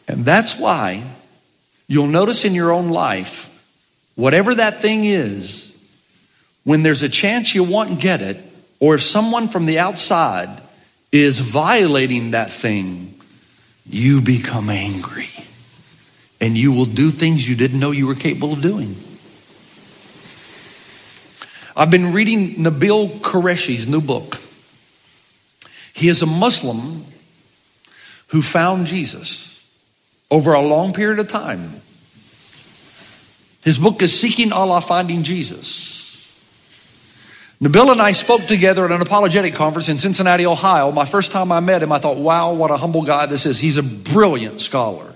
And 0.07 0.25
that's 0.25 0.59
why 0.59 1.03
you'll 1.87 2.07
notice 2.07 2.45
in 2.45 2.53
your 2.53 2.71
own 2.71 2.89
life, 2.89 3.45
whatever 4.15 4.55
that 4.55 4.81
thing 4.81 5.03
is, 5.03 5.65
when 6.63 6.83
there's 6.83 7.03
a 7.03 7.09
chance 7.09 7.55
you 7.55 7.63
won't 7.63 7.99
get 7.99 8.21
it, 8.21 8.37
or 8.79 8.95
if 8.95 9.03
someone 9.03 9.47
from 9.47 9.65
the 9.65 9.79
outside 9.79 10.49
is 11.11 11.39
violating 11.39 12.31
that 12.31 12.51
thing, 12.51 13.13
you 13.89 14.21
become 14.21 14.69
angry. 14.69 15.29
And 16.41 16.57
you 16.57 16.71
will 16.71 16.85
do 16.85 17.11
things 17.11 17.47
you 17.49 17.55
didn't 17.55 17.79
know 17.79 17.91
you 17.91 18.07
were 18.07 18.15
capable 18.15 18.53
of 18.53 18.61
doing. 18.61 18.95
I've 21.75 21.89
been 21.89 22.13
reading 22.13 22.55
Nabil 22.55 23.19
Qureshi's 23.21 23.87
new 23.87 24.01
book. 24.01 24.37
He 25.93 26.07
is 26.07 26.21
a 26.21 26.25
Muslim 26.25 27.05
who 28.27 28.41
found 28.41 28.87
Jesus 28.87 29.49
over 30.31 30.53
a 30.53 30.61
long 30.61 30.93
period 30.93 31.19
of 31.19 31.27
time. 31.27 31.81
His 33.63 33.77
book 33.77 34.01
is 34.01 34.17
Seeking 34.17 34.53
Allah, 34.53 34.81
Finding 34.81 35.23
Jesus. 35.23 35.98
Nabil 37.61 37.91
and 37.91 38.01
I 38.01 38.13
spoke 38.13 38.45
together 38.45 38.85
at 38.85 38.91
an 38.91 39.01
apologetic 39.01 39.53
conference 39.53 39.89
in 39.89 39.97
Cincinnati, 39.97 40.45
Ohio. 40.45 40.91
My 40.91 41.03
first 41.03 41.33
time 41.33 41.51
I 41.51 41.59
met 41.59 41.83
him, 41.83 41.91
I 41.91 41.99
thought, 41.99 42.15
wow, 42.15 42.53
what 42.53 42.71
a 42.71 42.77
humble 42.77 43.01
guy 43.01 43.25
this 43.25 43.45
is. 43.45 43.59
He's 43.59 43.77
a 43.77 43.83
brilliant 43.83 44.61
scholar. 44.61 45.13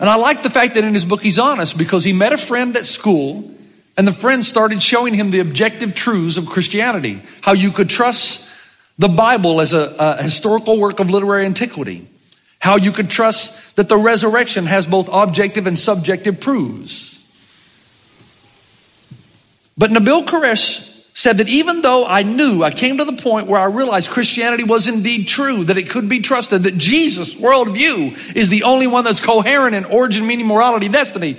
And 0.00 0.08
I 0.08 0.14
like 0.14 0.42
the 0.42 0.48
fact 0.48 0.74
that 0.74 0.84
in 0.84 0.94
his 0.94 1.04
book 1.04 1.20
he's 1.20 1.38
honest 1.38 1.76
because 1.76 2.02
he 2.02 2.14
met 2.14 2.32
a 2.32 2.38
friend 2.38 2.74
at 2.78 2.86
school 2.86 3.54
and 3.98 4.06
the 4.06 4.12
friend 4.12 4.42
started 4.42 4.82
showing 4.82 5.12
him 5.12 5.30
the 5.30 5.40
objective 5.40 5.94
truths 5.94 6.38
of 6.38 6.46
Christianity, 6.46 7.20
how 7.42 7.52
you 7.52 7.72
could 7.72 7.90
trust 7.90 8.50
the 8.96 9.08
Bible 9.08 9.60
as 9.60 9.74
a, 9.74 9.94
a, 9.98 10.22
historical 10.22 10.78
work 10.78 10.98
of 10.98 11.10
literary 11.10 11.44
antiquity, 11.44 12.08
how 12.58 12.76
you 12.76 12.90
could 12.90 13.10
trust 13.10 13.76
that 13.76 13.88
the 13.90 13.98
resurrection 13.98 14.64
has 14.64 14.86
both 14.86 15.10
objective 15.12 15.66
and 15.66 15.78
subjective 15.78 16.40
proofs. 16.40 17.16
But 19.76 19.90
Nabil 19.90 20.24
Quresh 20.24 20.87
said 21.18 21.38
that 21.38 21.48
even 21.48 21.82
though 21.82 22.06
I 22.06 22.22
knew, 22.22 22.62
I 22.62 22.70
came 22.70 22.98
to 22.98 23.04
the 23.04 23.12
point 23.12 23.48
where 23.48 23.58
I 23.58 23.64
realized 23.64 24.08
Christianity 24.08 24.62
was 24.62 24.86
indeed 24.86 25.26
true, 25.26 25.64
that 25.64 25.76
it 25.76 25.90
could 25.90 26.08
be 26.08 26.20
trusted, 26.20 26.62
that 26.62 26.78
Jesus' 26.78 27.34
worldview 27.34 28.36
is 28.36 28.50
the 28.50 28.62
only 28.62 28.86
one 28.86 29.02
that's 29.02 29.18
coherent 29.18 29.74
in 29.74 29.84
origin, 29.84 30.28
meaning, 30.28 30.46
morality, 30.46 30.88
destiny. 30.88 31.36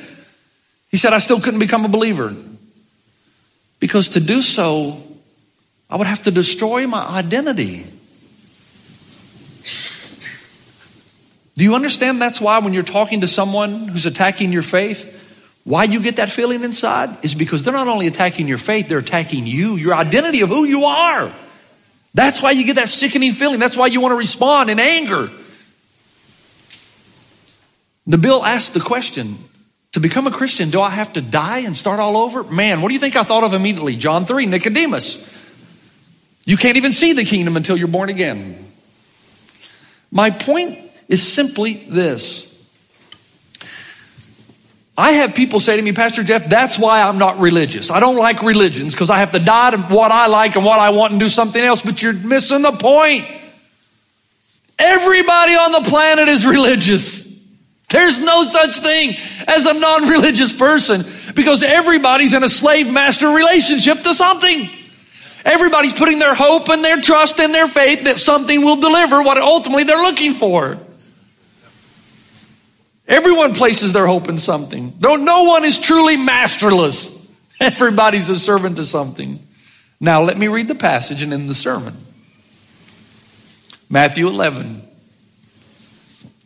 He 0.89 0.97
said, 0.97 1.13
I 1.13 1.19
still 1.19 1.39
couldn't 1.39 1.61
become 1.61 1.85
a 1.85 1.87
believer. 1.87 2.35
Because 3.79 4.09
to 4.09 4.19
do 4.19 4.41
so, 4.41 5.01
I 5.89 5.95
would 5.95 6.07
have 6.07 6.23
to 6.23 6.31
destroy 6.31 6.85
my 6.85 7.07
identity. 7.07 7.85
Do 11.55 11.63
you 11.63 11.73
understand 11.73 12.21
that's 12.21 12.41
why 12.41 12.59
when 12.59 12.73
you're 12.73 12.83
talking 12.83 13.21
to 13.21 13.27
someone 13.29 13.87
who's 13.87 14.05
attacking 14.05 14.51
your 14.51 14.61
faith, 14.61 15.18
why 15.63 15.83
you 15.83 16.01
get 16.01 16.15
that 16.15 16.31
feeling 16.31 16.63
inside 16.63 17.23
is 17.23 17.35
because 17.35 17.63
they're 17.63 17.73
not 17.73 17.87
only 17.87 18.07
attacking 18.07 18.47
your 18.47 18.57
faith, 18.57 18.87
they're 18.87 18.97
attacking 18.97 19.45
you, 19.45 19.75
your 19.75 19.93
identity 19.93 20.41
of 20.41 20.49
who 20.49 20.63
you 20.63 20.85
are. 20.85 21.31
That's 22.13 22.41
why 22.41 22.51
you 22.51 22.65
get 22.65 22.77
that 22.77 22.89
sickening 22.89 23.33
feeling. 23.33 23.59
That's 23.59 23.77
why 23.77 23.87
you 23.87 24.01
want 24.01 24.13
to 24.13 24.17
respond 24.17 24.69
in 24.69 24.79
anger. 24.79 25.29
Nabil 28.07 28.43
asked 28.43 28.73
the 28.73 28.79
question 28.79 29.35
to 29.91 29.99
become 29.99 30.25
a 30.25 30.31
Christian, 30.31 30.71
do 30.71 30.81
I 30.81 30.89
have 30.89 31.13
to 31.13 31.21
die 31.21 31.59
and 31.59 31.77
start 31.77 31.99
all 31.99 32.17
over? 32.17 32.43
Man, 32.43 32.81
what 32.81 32.87
do 32.87 32.95
you 32.95 32.99
think 32.99 33.15
I 33.15 33.23
thought 33.23 33.43
of 33.43 33.53
immediately? 33.53 33.95
John 33.95 34.25
3, 34.25 34.47
Nicodemus. 34.47 35.37
You 36.45 36.57
can't 36.57 36.77
even 36.77 36.91
see 36.91 37.13
the 37.13 37.23
kingdom 37.23 37.57
until 37.57 37.77
you're 37.77 37.87
born 37.87 38.09
again. 38.09 38.65
My 40.11 40.31
point 40.31 40.79
is 41.07 41.21
simply 41.31 41.73
this. 41.73 42.48
I 44.99 45.13
have 45.13 45.33
people 45.33 45.61
say 45.61 45.77
to 45.77 45.81
me, 45.81 45.93
Pastor 45.93 46.25
Jeff, 46.25 46.49
that's 46.49 46.77
why 46.77 47.01
I'm 47.01 47.17
not 47.17 47.39
religious. 47.39 47.89
I 47.89 48.01
don't 48.01 48.17
like 48.17 48.43
religions 48.43 48.93
because 48.93 49.09
I 49.09 49.19
have 49.19 49.31
to 49.31 49.39
die 49.39 49.71
to 49.71 49.77
what 49.77 50.11
I 50.11 50.27
like 50.27 50.57
and 50.57 50.65
what 50.65 50.77
I 50.77 50.89
want 50.89 51.11
and 51.11 51.21
do 51.21 51.29
something 51.29 51.63
else, 51.63 51.81
but 51.81 52.01
you're 52.01 52.11
missing 52.11 52.63
the 52.63 52.73
point. 52.73 53.25
Everybody 54.77 55.55
on 55.55 55.71
the 55.71 55.89
planet 55.89 56.27
is 56.27 56.45
religious. 56.45 57.47
There's 57.87 58.19
no 58.19 58.43
such 58.43 58.79
thing 58.79 59.15
as 59.47 59.67
a 59.67 59.73
non 59.73 60.09
religious 60.09 60.51
person 60.51 61.05
because 61.33 61.63
everybody's 61.63 62.33
in 62.33 62.43
a 62.43 62.49
slave 62.49 62.91
master 62.91 63.29
relationship 63.29 64.01
to 64.01 64.13
something. 64.13 64.69
Everybody's 65.45 65.93
putting 65.93 66.19
their 66.19 66.35
hope 66.35 66.67
and 66.67 66.83
their 66.83 66.99
trust 66.99 67.39
and 67.39 67.53
their 67.53 67.69
faith 67.69 68.03
that 68.03 68.19
something 68.19 68.65
will 68.65 68.81
deliver 68.81 69.23
what 69.23 69.37
ultimately 69.37 69.85
they're 69.85 69.95
looking 69.95 70.33
for. 70.33 70.77
Everyone 73.09 73.53
places 73.53 73.91
their 73.91 74.07
hope 74.07 74.29
in 74.29 74.37
something. 74.37 74.93
No, 75.01 75.17
no 75.17 75.43
one 75.43 75.65
is 75.65 75.77
truly 75.77 76.15
masterless. 76.15 77.29
Everybody's 77.59 78.29
a 78.29 78.39
servant 78.39 78.77
to 78.77 78.85
something. 78.85 79.39
Now, 79.99 80.21
let 80.21 80.37
me 80.37 80.47
read 80.47 80.69
the 80.69 80.75
passage 80.75 81.21
and 81.21 81.33
end 81.33 81.49
the 81.49 81.53
sermon. 81.53 81.97
Matthew 83.89 84.27
11, 84.27 84.83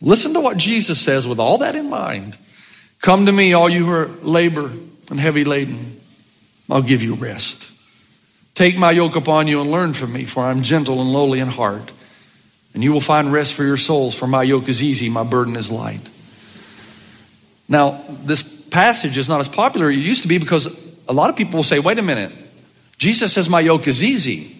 Listen 0.04 0.34
to 0.34 0.40
what 0.40 0.58
Jesus 0.58 1.00
says 1.00 1.26
with 1.26 1.38
all 1.38 1.58
that 1.58 1.76
in 1.76 1.88
mind. 1.88 2.36
Come 3.00 3.24
to 3.24 3.32
me, 3.32 3.54
all 3.54 3.70
you 3.70 3.86
who 3.86 3.92
are 3.92 4.06
labor 4.22 4.70
and 5.10 5.18
heavy 5.18 5.44
laden. 5.44 5.98
I'll 6.70 6.82
give 6.82 7.02
you 7.02 7.14
rest. 7.14 7.70
Take 8.54 8.76
my 8.76 8.90
yoke 8.90 9.16
upon 9.16 9.48
you 9.48 9.62
and 9.62 9.70
learn 9.70 9.94
from 9.94 10.12
me, 10.12 10.26
for 10.26 10.44
I'm 10.44 10.62
gentle 10.62 11.00
and 11.00 11.10
lowly 11.10 11.40
in 11.40 11.48
heart. 11.48 11.90
And 12.74 12.82
you 12.82 12.92
will 12.92 13.00
find 13.00 13.32
rest 13.32 13.54
for 13.54 13.64
your 13.64 13.78
souls, 13.78 14.16
for 14.16 14.26
my 14.26 14.42
yoke 14.42 14.68
is 14.68 14.82
easy, 14.82 15.08
my 15.08 15.22
burden 15.22 15.56
is 15.56 15.70
light. 15.70 16.06
Now, 17.68 18.02
this 18.08 18.42
passage 18.68 19.16
is 19.16 19.28
not 19.28 19.40
as 19.40 19.48
popular 19.48 19.88
as 19.88 19.96
it 19.96 20.00
used 20.00 20.22
to 20.22 20.28
be 20.28 20.38
because 20.38 20.66
a 21.08 21.12
lot 21.12 21.30
of 21.30 21.36
people 21.36 21.56
will 21.58 21.64
say, 21.64 21.78
wait 21.78 21.98
a 21.98 22.02
minute, 22.02 22.32
Jesus 22.98 23.32
says 23.32 23.48
my 23.48 23.60
yoke 23.60 23.86
is 23.86 24.02
easy. 24.02 24.56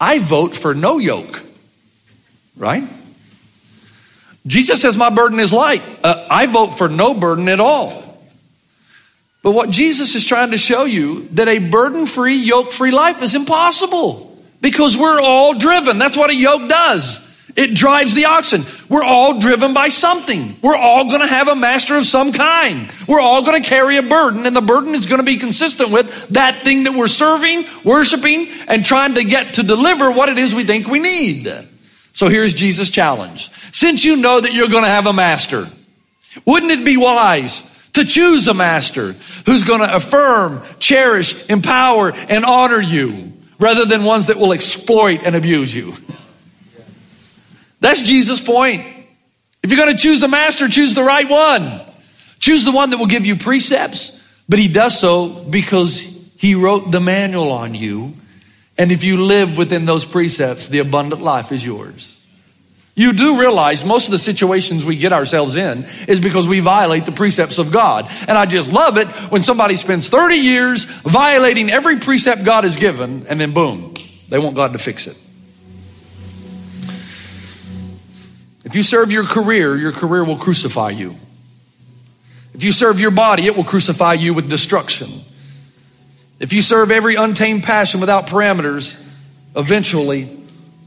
I 0.00 0.18
vote 0.18 0.56
for 0.56 0.74
no 0.74 0.98
yoke, 0.98 1.42
right? 2.56 2.84
Jesus 4.48 4.80
says, 4.80 4.96
My 4.96 5.10
burden 5.10 5.38
is 5.40 5.52
light. 5.52 5.82
Uh, 6.02 6.26
I 6.30 6.46
vote 6.46 6.78
for 6.78 6.88
no 6.88 7.12
burden 7.14 7.48
at 7.48 7.60
all. 7.60 8.02
But 9.42 9.52
what 9.52 9.70
Jesus 9.70 10.14
is 10.14 10.26
trying 10.26 10.50
to 10.50 10.58
show 10.58 10.84
you 10.84 11.28
that 11.32 11.48
a 11.48 11.58
burden 11.58 12.06
free, 12.06 12.36
yoke 12.36 12.72
free 12.72 12.90
life 12.90 13.22
is 13.22 13.34
impossible 13.34 14.36
because 14.60 14.96
we're 14.96 15.20
all 15.20 15.54
driven. 15.54 15.98
That's 15.98 16.16
what 16.16 16.30
a 16.30 16.34
yoke 16.34 16.68
does. 16.68 17.27
It 17.58 17.74
drives 17.74 18.14
the 18.14 18.26
oxen. 18.26 18.62
We're 18.88 19.02
all 19.02 19.40
driven 19.40 19.74
by 19.74 19.88
something. 19.88 20.54
We're 20.62 20.76
all 20.76 21.06
going 21.06 21.22
to 21.22 21.26
have 21.26 21.48
a 21.48 21.56
master 21.56 21.96
of 21.96 22.06
some 22.06 22.32
kind. 22.32 22.88
We're 23.08 23.20
all 23.20 23.42
going 23.42 23.60
to 23.60 23.68
carry 23.68 23.96
a 23.96 24.02
burden, 24.02 24.46
and 24.46 24.54
the 24.54 24.60
burden 24.60 24.94
is 24.94 25.06
going 25.06 25.18
to 25.18 25.24
be 25.24 25.38
consistent 25.38 25.90
with 25.90 26.28
that 26.28 26.62
thing 26.62 26.84
that 26.84 26.94
we're 26.94 27.08
serving, 27.08 27.66
worshiping, 27.82 28.46
and 28.68 28.84
trying 28.84 29.16
to 29.16 29.24
get 29.24 29.54
to 29.54 29.64
deliver 29.64 30.08
what 30.08 30.28
it 30.28 30.38
is 30.38 30.54
we 30.54 30.62
think 30.62 30.86
we 30.86 31.00
need. 31.00 31.52
So 32.12 32.28
here's 32.28 32.54
Jesus' 32.54 32.90
challenge. 32.90 33.50
Since 33.74 34.04
you 34.04 34.18
know 34.18 34.40
that 34.40 34.52
you're 34.52 34.68
going 34.68 34.84
to 34.84 34.90
have 34.90 35.06
a 35.06 35.12
master, 35.12 35.64
wouldn't 36.44 36.70
it 36.70 36.84
be 36.84 36.96
wise 36.96 37.90
to 37.94 38.04
choose 38.04 38.46
a 38.46 38.54
master 38.54 39.14
who's 39.46 39.64
going 39.64 39.80
to 39.80 39.96
affirm, 39.96 40.62
cherish, 40.78 41.50
empower, 41.50 42.12
and 42.12 42.44
honor 42.44 42.80
you 42.80 43.32
rather 43.58 43.84
than 43.84 44.04
ones 44.04 44.26
that 44.26 44.36
will 44.36 44.52
exploit 44.52 45.24
and 45.24 45.34
abuse 45.34 45.74
you? 45.74 45.94
That's 47.80 48.02
Jesus' 48.02 48.40
point. 48.40 48.82
If 49.62 49.70
you're 49.70 49.82
going 49.84 49.96
to 49.96 50.02
choose 50.02 50.22
a 50.22 50.28
master, 50.28 50.68
choose 50.68 50.94
the 50.94 51.02
right 51.02 51.28
one. 51.28 51.80
Choose 52.38 52.64
the 52.64 52.72
one 52.72 52.90
that 52.90 52.98
will 52.98 53.06
give 53.06 53.26
you 53.26 53.36
precepts, 53.36 54.14
but 54.48 54.58
he 54.58 54.68
does 54.68 54.98
so 54.98 55.28
because 55.28 56.00
he 56.38 56.54
wrote 56.54 56.90
the 56.90 57.00
manual 57.00 57.50
on 57.50 57.74
you. 57.74 58.14
And 58.76 58.92
if 58.92 59.02
you 59.02 59.24
live 59.24 59.58
within 59.58 59.84
those 59.84 60.04
precepts, 60.04 60.68
the 60.68 60.78
abundant 60.78 61.20
life 61.20 61.50
is 61.50 61.66
yours. 61.66 62.14
You 62.94 63.12
do 63.12 63.38
realize 63.38 63.84
most 63.84 64.06
of 64.06 64.10
the 64.12 64.18
situations 64.18 64.84
we 64.84 64.96
get 64.96 65.12
ourselves 65.12 65.56
in 65.56 65.86
is 66.08 66.18
because 66.18 66.48
we 66.48 66.60
violate 66.60 67.04
the 67.04 67.12
precepts 67.12 67.58
of 67.58 67.72
God. 67.72 68.10
And 68.26 68.36
I 68.36 68.44
just 68.46 68.72
love 68.72 68.96
it 68.96 69.06
when 69.30 69.42
somebody 69.42 69.76
spends 69.76 70.08
30 70.08 70.34
years 70.34 70.84
violating 70.84 71.70
every 71.70 71.98
precept 71.98 72.44
God 72.44 72.64
has 72.64 72.76
given, 72.76 73.26
and 73.28 73.40
then 73.40 73.52
boom, 73.52 73.94
they 74.28 74.38
want 74.38 74.56
God 74.56 74.72
to 74.72 74.78
fix 74.78 75.06
it. 75.06 75.16
If 78.68 78.74
you 78.74 78.82
serve 78.82 79.10
your 79.10 79.24
career, 79.24 79.74
your 79.76 79.92
career 79.92 80.22
will 80.22 80.36
crucify 80.36 80.90
you. 80.90 81.14
If 82.52 82.62
you 82.62 82.70
serve 82.70 83.00
your 83.00 83.10
body, 83.10 83.46
it 83.46 83.56
will 83.56 83.64
crucify 83.64 84.12
you 84.12 84.34
with 84.34 84.50
destruction. 84.50 85.08
If 86.38 86.52
you 86.52 86.60
serve 86.60 86.90
every 86.90 87.14
untamed 87.14 87.62
passion 87.62 87.98
without 87.98 88.26
parameters, 88.26 89.10
eventually 89.56 90.28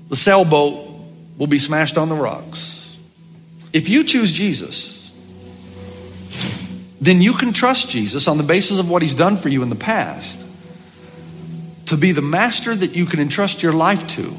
the 0.09 0.15
sailboat 0.15 0.95
will 1.39 1.47
be 1.47 1.57
smashed 1.57 1.97
on 1.97 2.07
the 2.07 2.13
rocks. 2.13 2.99
If 3.73 3.89
you 3.89 4.03
choose 4.03 4.31
Jesus, 4.31 5.11
then 7.01 7.19
you 7.19 7.33
can 7.33 7.51
trust 7.51 7.89
Jesus 7.89 8.27
on 8.27 8.37
the 8.37 8.43
basis 8.43 8.77
of 8.77 8.91
what 8.91 9.01
he's 9.01 9.15
done 9.15 9.37
for 9.37 9.49
you 9.49 9.63
in 9.63 9.71
the 9.71 9.75
past 9.75 10.39
to 11.87 11.97
be 11.97 12.11
the 12.11 12.21
master 12.21 12.75
that 12.75 12.95
you 12.95 13.07
can 13.07 13.19
entrust 13.19 13.63
your 13.63 13.73
life 13.73 14.05
to, 14.09 14.37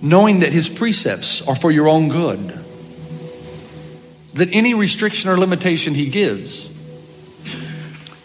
knowing 0.00 0.40
that 0.40 0.52
his 0.52 0.68
precepts 0.68 1.46
are 1.46 1.56
for 1.56 1.70
your 1.70 1.88
own 1.88 2.08
good, 2.08 2.38
that 4.34 4.48
any 4.52 4.74
restriction 4.74 5.30
or 5.30 5.36
limitation 5.36 5.94
he 5.94 6.08
gives 6.08 6.66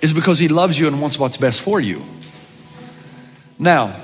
is 0.02 0.14
because 0.14 0.38
he 0.38 0.48
loves 0.48 0.80
you 0.80 0.88
and 0.88 1.02
wants 1.02 1.18
what's 1.18 1.38
best 1.38 1.62
for 1.62 1.80
you. 1.80 2.02
Now, 3.58 3.96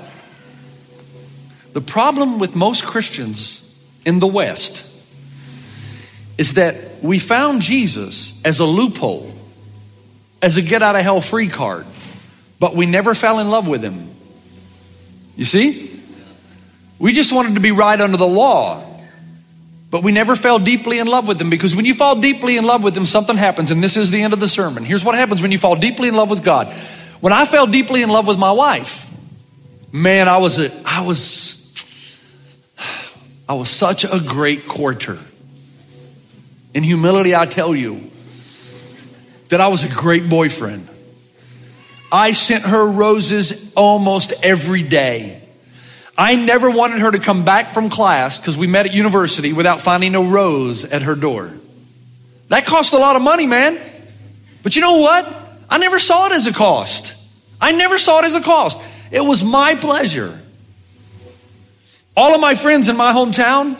the 1.72 1.80
problem 1.80 2.38
with 2.38 2.56
most 2.56 2.84
Christians 2.84 3.56
in 4.04 4.18
the 4.18 4.26
West 4.26 4.86
is 6.38 6.54
that 6.54 7.02
we 7.02 7.18
found 7.18 7.60
Jesus 7.60 8.42
as 8.44 8.60
a 8.60 8.64
loophole, 8.64 9.32
as 10.40 10.56
a 10.56 10.62
get 10.62 10.82
out 10.82 10.96
of 10.96 11.02
hell 11.02 11.20
free 11.20 11.48
card, 11.48 11.86
but 12.58 12.74
we 12.74 12.86
never 12.86 13.14
fell 13.14 13.38
in 13.38 13.50
love 13.50 13.68
with 13.68 13.82
him. 13.82 14.08
You 15.36 15.44
see? 15.44 15.99
We 17.00 17.14
just 17.14 17.32
wanted 17.32 17.54
to 17.54 17.60
be 17.60 17.72
right 17.72 17.98
under 17.98 18.18
the 18.18 18.26
law, 18.26 18.84
but 19.90 20.02
we 20.02 20.12
never 20.12 20.36
fell 20.36 20.58
deeply 20.58 20.98
in 20.98 21.06
love 21.06 21.26
with 21.26 21.38
them 21.38 21.48
because 21.48 21.74
when 21.74 21.86
you 21.86 21.94
fall 21.94 22.20
deeply 22.20 22.58
in 22.58 22.64
love 22.64 22.84
with 22.84 22.92
them, 22.94 23.06
something 23.06 23.36
happens, 23.36 23.70
and 23.70 23.82
this 23.82 23.96
is 23.96 24.10
the 24.10 24.22
end 24.22 24.34
of 24.34 24.38
the 24.38 24.46
sermon. 24.46 24.84
Here's 24.84 25.02
what 25.02 25.14
happens 25.14 25.40
when 25.40 25.50
you 25.50 25.58
fall 25.58 25.76
deeply 25.76 26.08
in 26.08 26.14
love 26.14 26.28
with 26.28 26.44
God. 26.44 26.72
When 27.20 27.32
I 27.32 27.46
fell 27.46 27.66
deeply 27.66 28.02
in 28.02 28.10
love 28.10 28.26
with 28.26 28.38
my 28.38 28.52
wife, 28.52 29.10
man, 29.90 30.28
I 30.28 30.36
was 30.36 30.58
a, 30.58 30.70
I 30.84 31.00
was 31.00 31.58
I 33.48 33.54
was 33.54 33.70
such 33.70 34.04
a 34.04 34.20
great 34.20 34.68
courter. 34.68 35.18
In 36.74 36.82
humility, 36.82 37.34
I 37.34 37.46
tell 37.46 37.74
you 37.74 38.10
that 39.48 39.62
I 39.62 39.68
was 39.68 39.82
a 39.82 39.88
great 39.88 40.28
boyfriend. 40.28 40.86
I 42.12 42.32
sent 42.32 42.64
her 42.64 42.86
roses 42.86 43.72
almost 43.74 44.44
every 44.44 44.82
day. 44.82 45.39
I 46.20 46.36
never 46.36 46.70
wanted 46.70 47.00
her 47.00 47.10
to 47.12 47.18
come 47.18 47.46
back 47.46 47.72
from 47.72 47.88
class 47.88 48.38
because 48.38 48.58
we 48.58 48.66
met 48.66 48.84
at 48.84 48.92
university 48.92 49.54
without 49.54 49.80
finding 49.80 50.14
a 50.14 50.20
rose 50.20 50.84
at 50.84 51.00
her 51.00 51.14
door. 51.14 51.50
That 52.48 52.66
cost 52.66 52.92
a 52.92 52.98
lot 52.98 53.16
of 53.16 53.22
money, 53.22 53.46
man. 53.46 53.80
But 54.62 54.76
you 54.76 54.82
know 54.82 54.98
what? 54.98 55.26
I 55.70 55.78
never 55.78 55.98
saw 55.98 56.26
it 56.26 56.32
as 56.32 56.46
a 56.46 56.52
cost. 56.52 57.16
I 57.58 57.72
never 57.72 57.96
saw 57.96 58.18
it 58.18 58.26
as 58.26 58.34
a 58.34 58.42
cost. 58.42 58.78
It 59.10 59.22
was 59.22 59.42
my 59.42 59.76
pleasure. 59.76 60.38
All 62.14 62.34
of 62.34 62.40
my 62.42 62.54
friends 62.54 62.90
in 62.90 62.98
my 62.98 63.14
hometown, 63.14 63.78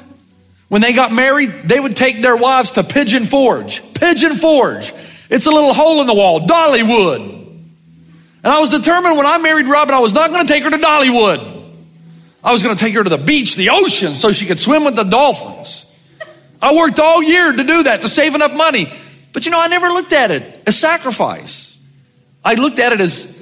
when 0.68 0.80
they 0.80 0.94
got 0.94 1.12
married, 1.12 1.50
they 1.64 1.78
would 1.78 1.94
take 1.94 2.22
their 2.22 2.36
wives 2.36 2.70
to 2.72 2.82
Pigeon 2.82 3.26
Forge. 3.26 3.82
Pigeon 3.92 4.36
Forge. 4.36 4.94
It's 5.28 5.44
a 5.44 5.50
little 5.50 5.74
hole 5.74 6.00
in 6.00 6.06
the 6.06 6.14
wall, 6.14 6.40
Dollywood. 6.46 7.20
And 8.42 8.50
I 8.50 8.60
was 8.60 8.70
determined 8.70 9.18
when 9.18 9.26
I 9.26 9.36
married 9.36 9.66
Robin, 9.66 9.94
I 9.94 9.98
was 9.98 10.14
not 10.14 10.30
going 10.30 10.40
to 10.40 10.50
take 10.50 10.62
her 10.62 10.70
to 10.70 10.78
Dollywood. 10.78 11.59
I 12.42 12.52
was 12.52 12.62
going 12.62 12.74
to 12.74 12.82
take 12.82 12.94
her 12.94 13.04
to 13.04 13.10
the 13.10 13.18
beach, 13.18 13.56
the 13.56 13.70
ocean, 13.70 14.14
so 14.14 14.32
she 14.32 14.46
could 14.46 14.58
swim 14.58 14.84
with 14.84 14.96
the 14.96 15.04
dolphins. 15.04 15.86
I 16.62 16.74
worked 16.74 16.98
all 16.98 17.22
year 17.22 17.52
to 17.52 17.64
do 17.64 17.82
that, 17.84 18.00
to 18.02 18.08
save 18.08 18.34
enough 18.34 18.54
money. 18.54 18.90
But 19.32 19.44
you 19.44 19.50
know, 19.50 19.60
I 19.60 19.68
never 19.68 19.88
looked 19.88 20.12
at 20.12 20.30
it 20.30 20.42
as 20.66 20.78
sacrifice. 20.78 21.82
I 22.44 22.54
looked 22.54 22.78
at 22.78 22.92
it 22.92 23.00
as 23.00 23.38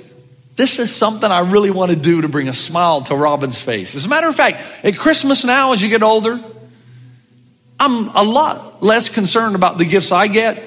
this 0.56 0.78
is 0.80 0.94
something 0.94 1.30
I 1.30 1.40
really 1.40 1.70
want 1.70 1.92
to 1.92 1.96
do 1.96 2.22
to 2.22 2.28
bring 2.28 2.48
a 2.48 2.52
smile 2.52 3.02
to 3.02 3.14
Robin's 3.14 3.60
face. 3.60 3.94
As 3.94 4.06
a 4.06 4.08
matter 4.08 4.28
of 4.28 4.34
fact, 4.34 4.60
at 4.84 4.96
Christmas 4.96 5.44
now, 5.44 5.72
as 5.72 5.80
you 5.80 5.88
get 5.88 6.02
older, 6.02 6.40
I'm 7.78 8.08
a 8.08 8.24
lot 8.24 8.82
less 8.82 9.08
concerned 9.08 9.54
about 9.54 9.78
the 9.78 9.84
gifts 9.84 10.10
I 10.10 10.26
get. 10.26 10.64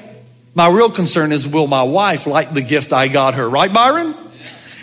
My 0.55 0.67
real 0.67 0.89
concern 0.89 1.31
is 1.31 1.47
will 1.47 1.67
my 1.67 1.83
wife 1.83 2.25
like 2.25 2.53
the 2.53 2.61
gift 2.61 2.93
I 2.93 3.09
got 3.09 3.35
her, 3.35 3.49
right, 3.49 3.71
Byron? 3.71 4.15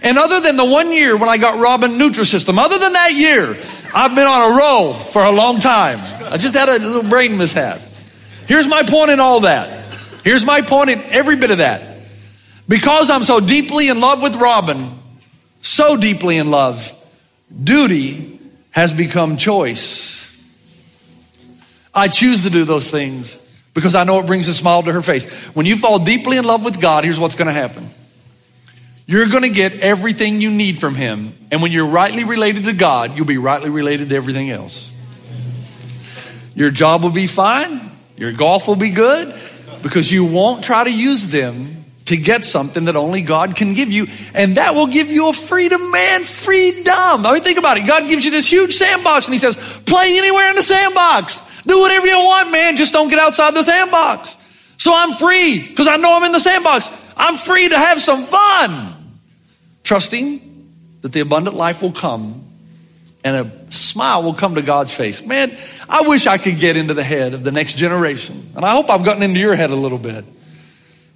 And 0.02 0.18
other 0.18 0.40
than 0.40 0.56
the 0.56 0.64
one 0.64 0.92
year 0.92 1.16
when 1.16 1.28
I 1.28 1.38
got 1.38 1.58
Robin 1.58 1.92
Nutrisystem, 1.92 2.58
other 2.58 2.78
than 2.78 2.92
that 2.92 3.14
year, 3.14 3.56
I've 3.94 4.14
been 4.14 4.26
on 4.26 4.52
a 4.52 4.56
roll 4.56 4.94
for 4.94 5.24
a 5.24 5.30
long 5.30 5.60
time. 5.60 5.98
I 6.32 6.36
just 6.36 6.54
had 6.54 6.68
a 6.68 6.78
little 6.78 7.08
brain 7.08 7.36
mishap. 7.36 7.80
Here's 8.46 8.68
my 8.68 8.82
point 8.82 9.10
in 9.10 9.20
all 9.20 9.40
that. 9.40 9.94
Here's 10.24 10.44
my 10.44 10.62
point 10.62 10.90
in 10.90 11.00
every 11.04 11.36
bit 11.36 11.50
of 11.50 11.58
that. 11.58 11.98
Because 12.68 13.10
I'm 13.10 13.24
so 13.24 13.40
deeply 13.40 13.88
in 13.88 14.00
love 14.00 14.22
with 14.22 14.36
Robin, 14.36 14.90
so 15.62 15.96
deeply 15.96 16.36
in 16.36 16.50
love, 16.50 16.94
duty 17.64 18.38
has 18.70 18.92
become 18.92 19.36
choice. 19.36 20.16
I 21.94 22.08
choose 22.08 22.42
to 22.42 22.50
do 22.50 22.64
those 22.64 22.90
things 22.90 23.38
because 23.74 23.94
I 23.94 24.04
know 24.04 24.18
it 24.20 24.26
brings 24.26 24.48
a 24.48 24.54
smile 24.54 24.82
to 24.82 24.92
her 24.92 25.02
face. 25.02 25.28
When 25.54 25.66
you 25.66 25.76
fall 25.76 25.98
deeply 25.98 26.36
in 26.36 26.44
love 26.44 26.64
with 26.64 26.80
God, 26.80 27.04
here's 27.04 27.18
what's 27.18 27.34
going 27.34 27.48
to 27.48 27.52
happen. 27.52 27.88
You're 29.10 29.26
going 29.26 29.42
to 29.42 29.48
get 29.48 29.80
everything 29.80 30.42
you 30.42 30.50
need 30.50 30.78
from 30.78 30.94
Him. 30.94 31.32
And 31.50 31.62
when 31.62 31.72
you're 31.72 31.86
rightly 31.86 32.24
related 32.24 32.64
to 32.64 32.74
God, 32.74 33.16
you'll 33.16 33.24
be 33.24 33.38
rightly 33.38 33.70
related 33.70 34.10
to 34.10 34.16
everything 34.16 34.50
else. 34.50 34.92
Your 36.54 36.70
job 36.70 37.02
will 37.02 37.10
be 37.10 37.26
fine. 37.26 37.90
Your 38.18 38.32
golf 38.32 38.68
will 38.68 38.76
be 38.76 38.90
good 38.90 39.34
because 39.82 40.12
you 40.12 40.26
won't 40.26 40.62
try 40.62 40.84
to 40.84 40.90
use 40.90 41.26
them 41.28 41.86
to 42.04 42.18
get 42.18 42.44
something 42.44 42.84
that 42.84 42.96
only 42.96 43.22
God 43.22 43.56
can 43.56 43.72
give 43.72 43.90
you. 43.90 44.08
And 44.34 44.58
that 44.58 44.74
will 44.74 44.88
give 44.88 45.10
you 45.10 45.30
a 45.30 45.32
freedom, 45.32 45.90
man, 45.90 46.24
freedom. 46.24 47.24
I 47.24 47.32
mean, 47.32 47.42
think 47.42 47.58
about 47.58 47.78
it. 47.78 47.86
God 47.86 48.08
gives 48.08 48.26
you 48.26 48.30
this 48.30 48.46
huge 48.46 48.74
sandbox 48.74 49.26
and 49.26 49.32
He 49.32 49.38
says, 49.38 49.56
play 49.86 50.18
anywhere 50.18 50.50
in 50.50 50.56
the 50.56 50.62
sandbox. 50.62 51.62
Do 51.62 51.80
whatever 51.80 52.06
you 52.06 52.18
want, 52.18 52.50
man. 52.50 52.76
Just 52.76 52.92
don't 52.92 53.08
get 53.08 53.18
outside 53.18 53.54
the 53.54 53.62
sandbox. 53.62 54.36
So 54.76 54.92
I'm 54.94 55.14
free 55.14 55.66
because 55.66 55.88
I 55.88 55.96
know 55.96 56.14
I'm 56.14 56.24
in 56.24 56.32
the 56.32 56.40
sandbox. 56.40 56.90
I'm 57.16 57.38
free 57.38 57.70
to 57.70 57.78
have 57.78 58.02
some 58.02 58.22
fun. 58.22 58.96
Trusting 59.88 60.42
that 61.00 61.12
the 61.12 61.20
abundant 61.20 61.56
life 61.56 61.80
will 61.80 61.92
come 61.92 62.44
and 63.24 63.36
a 63.36 63.72
smile 63.72 64.22
will 64.22 64.34
come 64.34 64.56
to 64.56 64.60
God's 64.60 64.94
face. 64.94 65.24
Man, 65.24 65.50
I 65.88 66.02
wish 66.02 66.26
I 66.26 66.36
could 66.36 66.58
get 66.58 66.76
into 66.76 66.92
the 66.92 67.02
head 67.02 67.32
of 67.32 67.42
the 67.42 67.52
next 67.52 67.78
generation. 67.78 68.50
And 68.54 68.66
I 68.66 68.72
hope 68.72 68.90
I've 68.90 69.02
gotten 69.02 69.22
into 69.22 69.40
your 69.40 69.54
head 69.54 69.70
a 69.70 69.74
little 69.74 69.96
bit. 69.96 70.26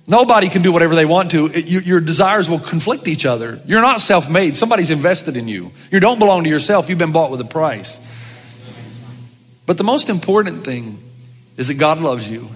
Nobody 0.09 0.49
can 0.49 0.63
do 0.63 0.73
whatever 0.73 0.95
they 0.95 1.05
want 1.05 1.33
to. 1.33 1.49
It, 1.49 1.67
you, 1.67 1.81
your 1.81 2.01
desires 2.01 2.49
will 2.49 2.61
conflict 2.61 3.09
each 3.09 3.27
other. 3.27 3.61
You're 3.67 3.83
not 3.83 4.01
self 4.01 4.31
made, 4.31 4.57
somebody's 4.57 4.89
invested 4.89 5.37
in 5.37 5.49
you. 5.49 5.73
You 5.91 6.01
don't 6.01 6.19
belong 6.19 6.45
to 6.45 6.49
yourself, 6.49 6.89
you've 6.89 6.97
been 6.97 7.13
bought 7.13 7.31
with 7.31 7.43
a 7.43 7.45
price. 7.45 8.01
But 9.67 9.77
the 9.77 9.85
most 9.85 10.09
important 10.09 10.65
thing 10.65 10.99
is 11.59 11.69
that 11.69 11.75
God 11.75 12.01
loves 12.01 12.31
you. 12.31 12.49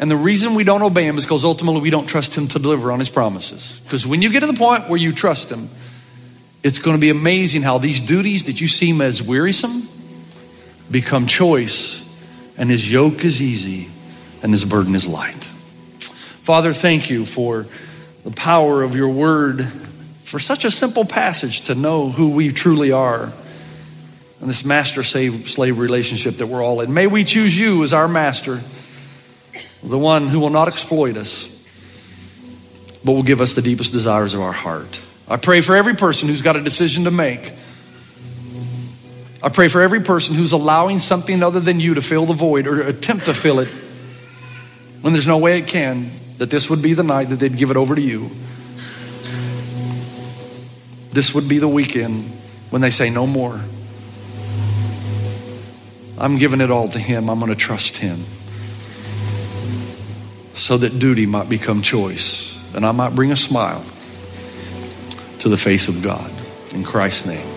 And 0.00 0.10
the 0.10 0.16
reason 0.16 0.54
we 0.56 0.64
don't 0.64 0.82
obey 0.82 1.04
Him 1.04 1.18
is 1.18 1.24
because 1.24 1.44
ultimately 1.44 1.82
we 1.82 1.90
don't 1.90 2.08
trust 2.08 2.34
Him 2.34 2.48
to 2.48 2.58
deliver 2.58 2.90
on 2.90 2.98
His 2.98 3.10
promises. 3.10 3.80
Because 3.84 4.04
when 4.04 4.22
you 4.22 4.30
get 4.30 4.40
to 4.40 4.46
the 4.46 4.54
point 4.54 4.88
where 4.88 4.98
you 4.98 5.12
trust 5.12 5.52
Him, 5.52 5.68
it's 6.62 6.78
going 6.78 6.96
to 6.96 7.00
be 7.00 7.10
amazing 7.10 7.62
how 7.62 7.78
these 7.78 8.00
duties 8.00 8.44
that 8.44 8.60
you 8.60 8.66
seem 8.66 9.00
as 9.00 9.22
wearisome 9.22 9.86
become 10.90 11.26
choice, 11.26 12.06
and 12.58 12.68
his 12.68 12.90
yoke 12.90 13.24
is 13.24 13.40
easy 13.40 13.88
and 14.42 14.52
his 14.52 14.64
burden 14.64 14.94
is 14.94 15.06
light. 15.06 15.44
Father, 15.44 16.72
thank 16.72 17.08
you 17.08 17.24
for 17.24 17.66
the 18.24 18.30
power 18.30 18.82
of 18.82 18.96
your 18.96 19.08
word, 19.08 19.66
for 20.24 20.38
such 20.38 20.64
a 20.64 20.70
simple 20.70 21.04
passage 21.04 21.62
to 21.62 21.74
know 21.74 22.08
who 22.10 22.30
we 22.30 22.52
truly 22.52 22.92
are 22.92 23.32
and 24.40 24.48
this 24.48 24.64
master 24.64 25.02
slave 25.02 25.78
relationship 25.78 26.34
that 26.36 26.46
we're 26.46 26.62
all 26.62 26.80
in. 26.80 26.92
May 26.92 27.06
we 27.06 27.24
choose 27.24 27.58
you 27.58 27.84
as 27.84 27.92
our 27.92 28.08
master, 28.08 28.60
the 29.82 29.98
one 29.98 30.28
who 30.28 30.40
will 30.40 30.50
not 30.50 30.68
exploit 30.68 31.16
us, 31.16 31.56
but 33.04 33.12
will 33.12 33.22
give 33.22 33.40
us 33.40 33.54
the 33.54 33.62
deepest 33.62 33.92
desires 33.92 34.34
of 34.34 34.40
our 34.40 34.52
heart. 34.52 35.00
I 35.28 35.36
pray 35.36 35.60
for 35.60 35.76
every 35.76 35.94
person 35.94 36.28
who's 36.28 36.42
got 36.42 36.56
a 36.56 36.60
decision 36.60 37.04
to 37.04 37.10
make. 37.10 37.52
I 39.42 39.48
pray 39.48 39.68
for 39.68 39.80
every 39.80 40.00
person 40.00 40.34
who's 40.34 40.52
allowing 40.52 40.98
something 40.98 41.42
other 41.42 41.60
than 41.60 41.80
you 41.80 41.94
to 41.94 42.02
fill 42.02 42.26
the 42.26 42.34
void 42.34 42.66
or 42.66 42.82
attempt 42.82 43.24
to 43.26 43.34
fill 43.34 43.60
it 43.60 43.68
when 45.00 45.14
there's 45.14 45.26
no 45.26 45.38
way 45.38 45.58
it 45.58 45.66
can, 45.66 46.10
that 46.36 46.50
this 46.50 46.68
would 46.68 46.82
be 46.82 46.92
the 46.92 47.02
night 47.02 47.30
that 47.30 47.36
they'd 47.36 47.56
give 47.56 47.70
it 47.70 47.76
over 47.76 47.94
to 47.94 48.00
you. 48.00 48.30
This 51.12 51.34
would 51.34 51.48
be 51.48 51.58
the 51.58 51.68
weekend 51.68 52.24
when 52.68 52.82
they 52.82 52.90
say, 52.90 53.08
No 53.08 53.26
more. 53.26 53.58
I'm 56.18 56.36
giving 56.36 56.60
it 56.60 56.70
all 56.70 56.88
to 56.88 56.98
Him. 56.98 57.30
I'm 57.30 57.38
going 57.38 57.50
to 57.50 57.56
trust 57.56 57.96
Him 57.96 58.24
so 60.60 60.76
that 60.76 60.98
duty 60.98 61.24
might 61.24 61.48
become 61.48 61.80
choice 61.80 62.60
and 62.74 62.84
I 62.84 62.92
might 62.92 63.14
bring 63.14 63.32
a 63.32 63.36
smile 63.36 63.82
to 65.38 65.48
the 65.48 65.56
face 65.56 65.88
of 65.88 66.02
God. 66.02 66.30
In 66.74 66.84
Christ's 66.84 67.26
name. 67.26 67.49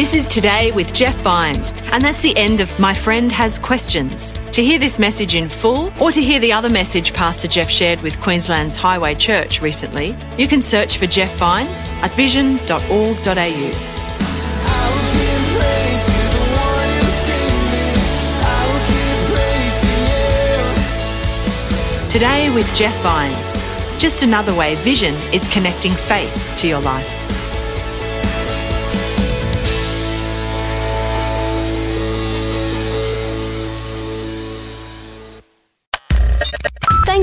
This 0.00 0.14
is 0.14 0.26
Today 0.26 0.72
with 0.72 0.94
Jeff 0.94 1.14
Vines, 1.16 1.74
and 1.92 2.02
that's 2.02 2.22
the 2.22 2.34
end 2.34 2.62
of 2.62 2.78
My 2.78 2.94
Friend 2.94 3.30
Has 3.32 3.58
Questions. 3.58 4.32
To 4.52 4.64
hear 4.64 4.78
this 4.78 4.98
message 4.98 5.34
in 5.34 5.46
full, 5.46 5.92
or 6.00 6.10
to 6.10 6.22
hear 6.22 6.40
the 6.40 6.54
other 6.54 6.70
message 6.70 7.12
Pastor 7.12 7.46
Jeff 7.48 7.68
shared 7.68 8.00
with 8.00 8.18
Queensland's 8.18 8.76
Highway 8.76 9.14
Church 9.14 9.60
recently, 9.60 10.16
you 10.38 10.48
can 10.48 10.62
search 10.62 10.96
for 10.96 11.04
Jeff 11.06 11.36
Vines 11.36 11.92
at 12.00 12.12
vision.org.au. 12.12 13.26
Today 22.08 22.50
with 22.54 22.74
Jeff 22.74 22.98
Vines. 23.02 23.62
Just 24.00 24.22
another 24.22 24.54
way 24.54 24.76
Vision 24.76 25.14
is 25.34 25.46
connecting 25.48 25.92
faith 25.92 26.54
to 26.56 26.66
your 26.66 26.80
life. 26.80 27.19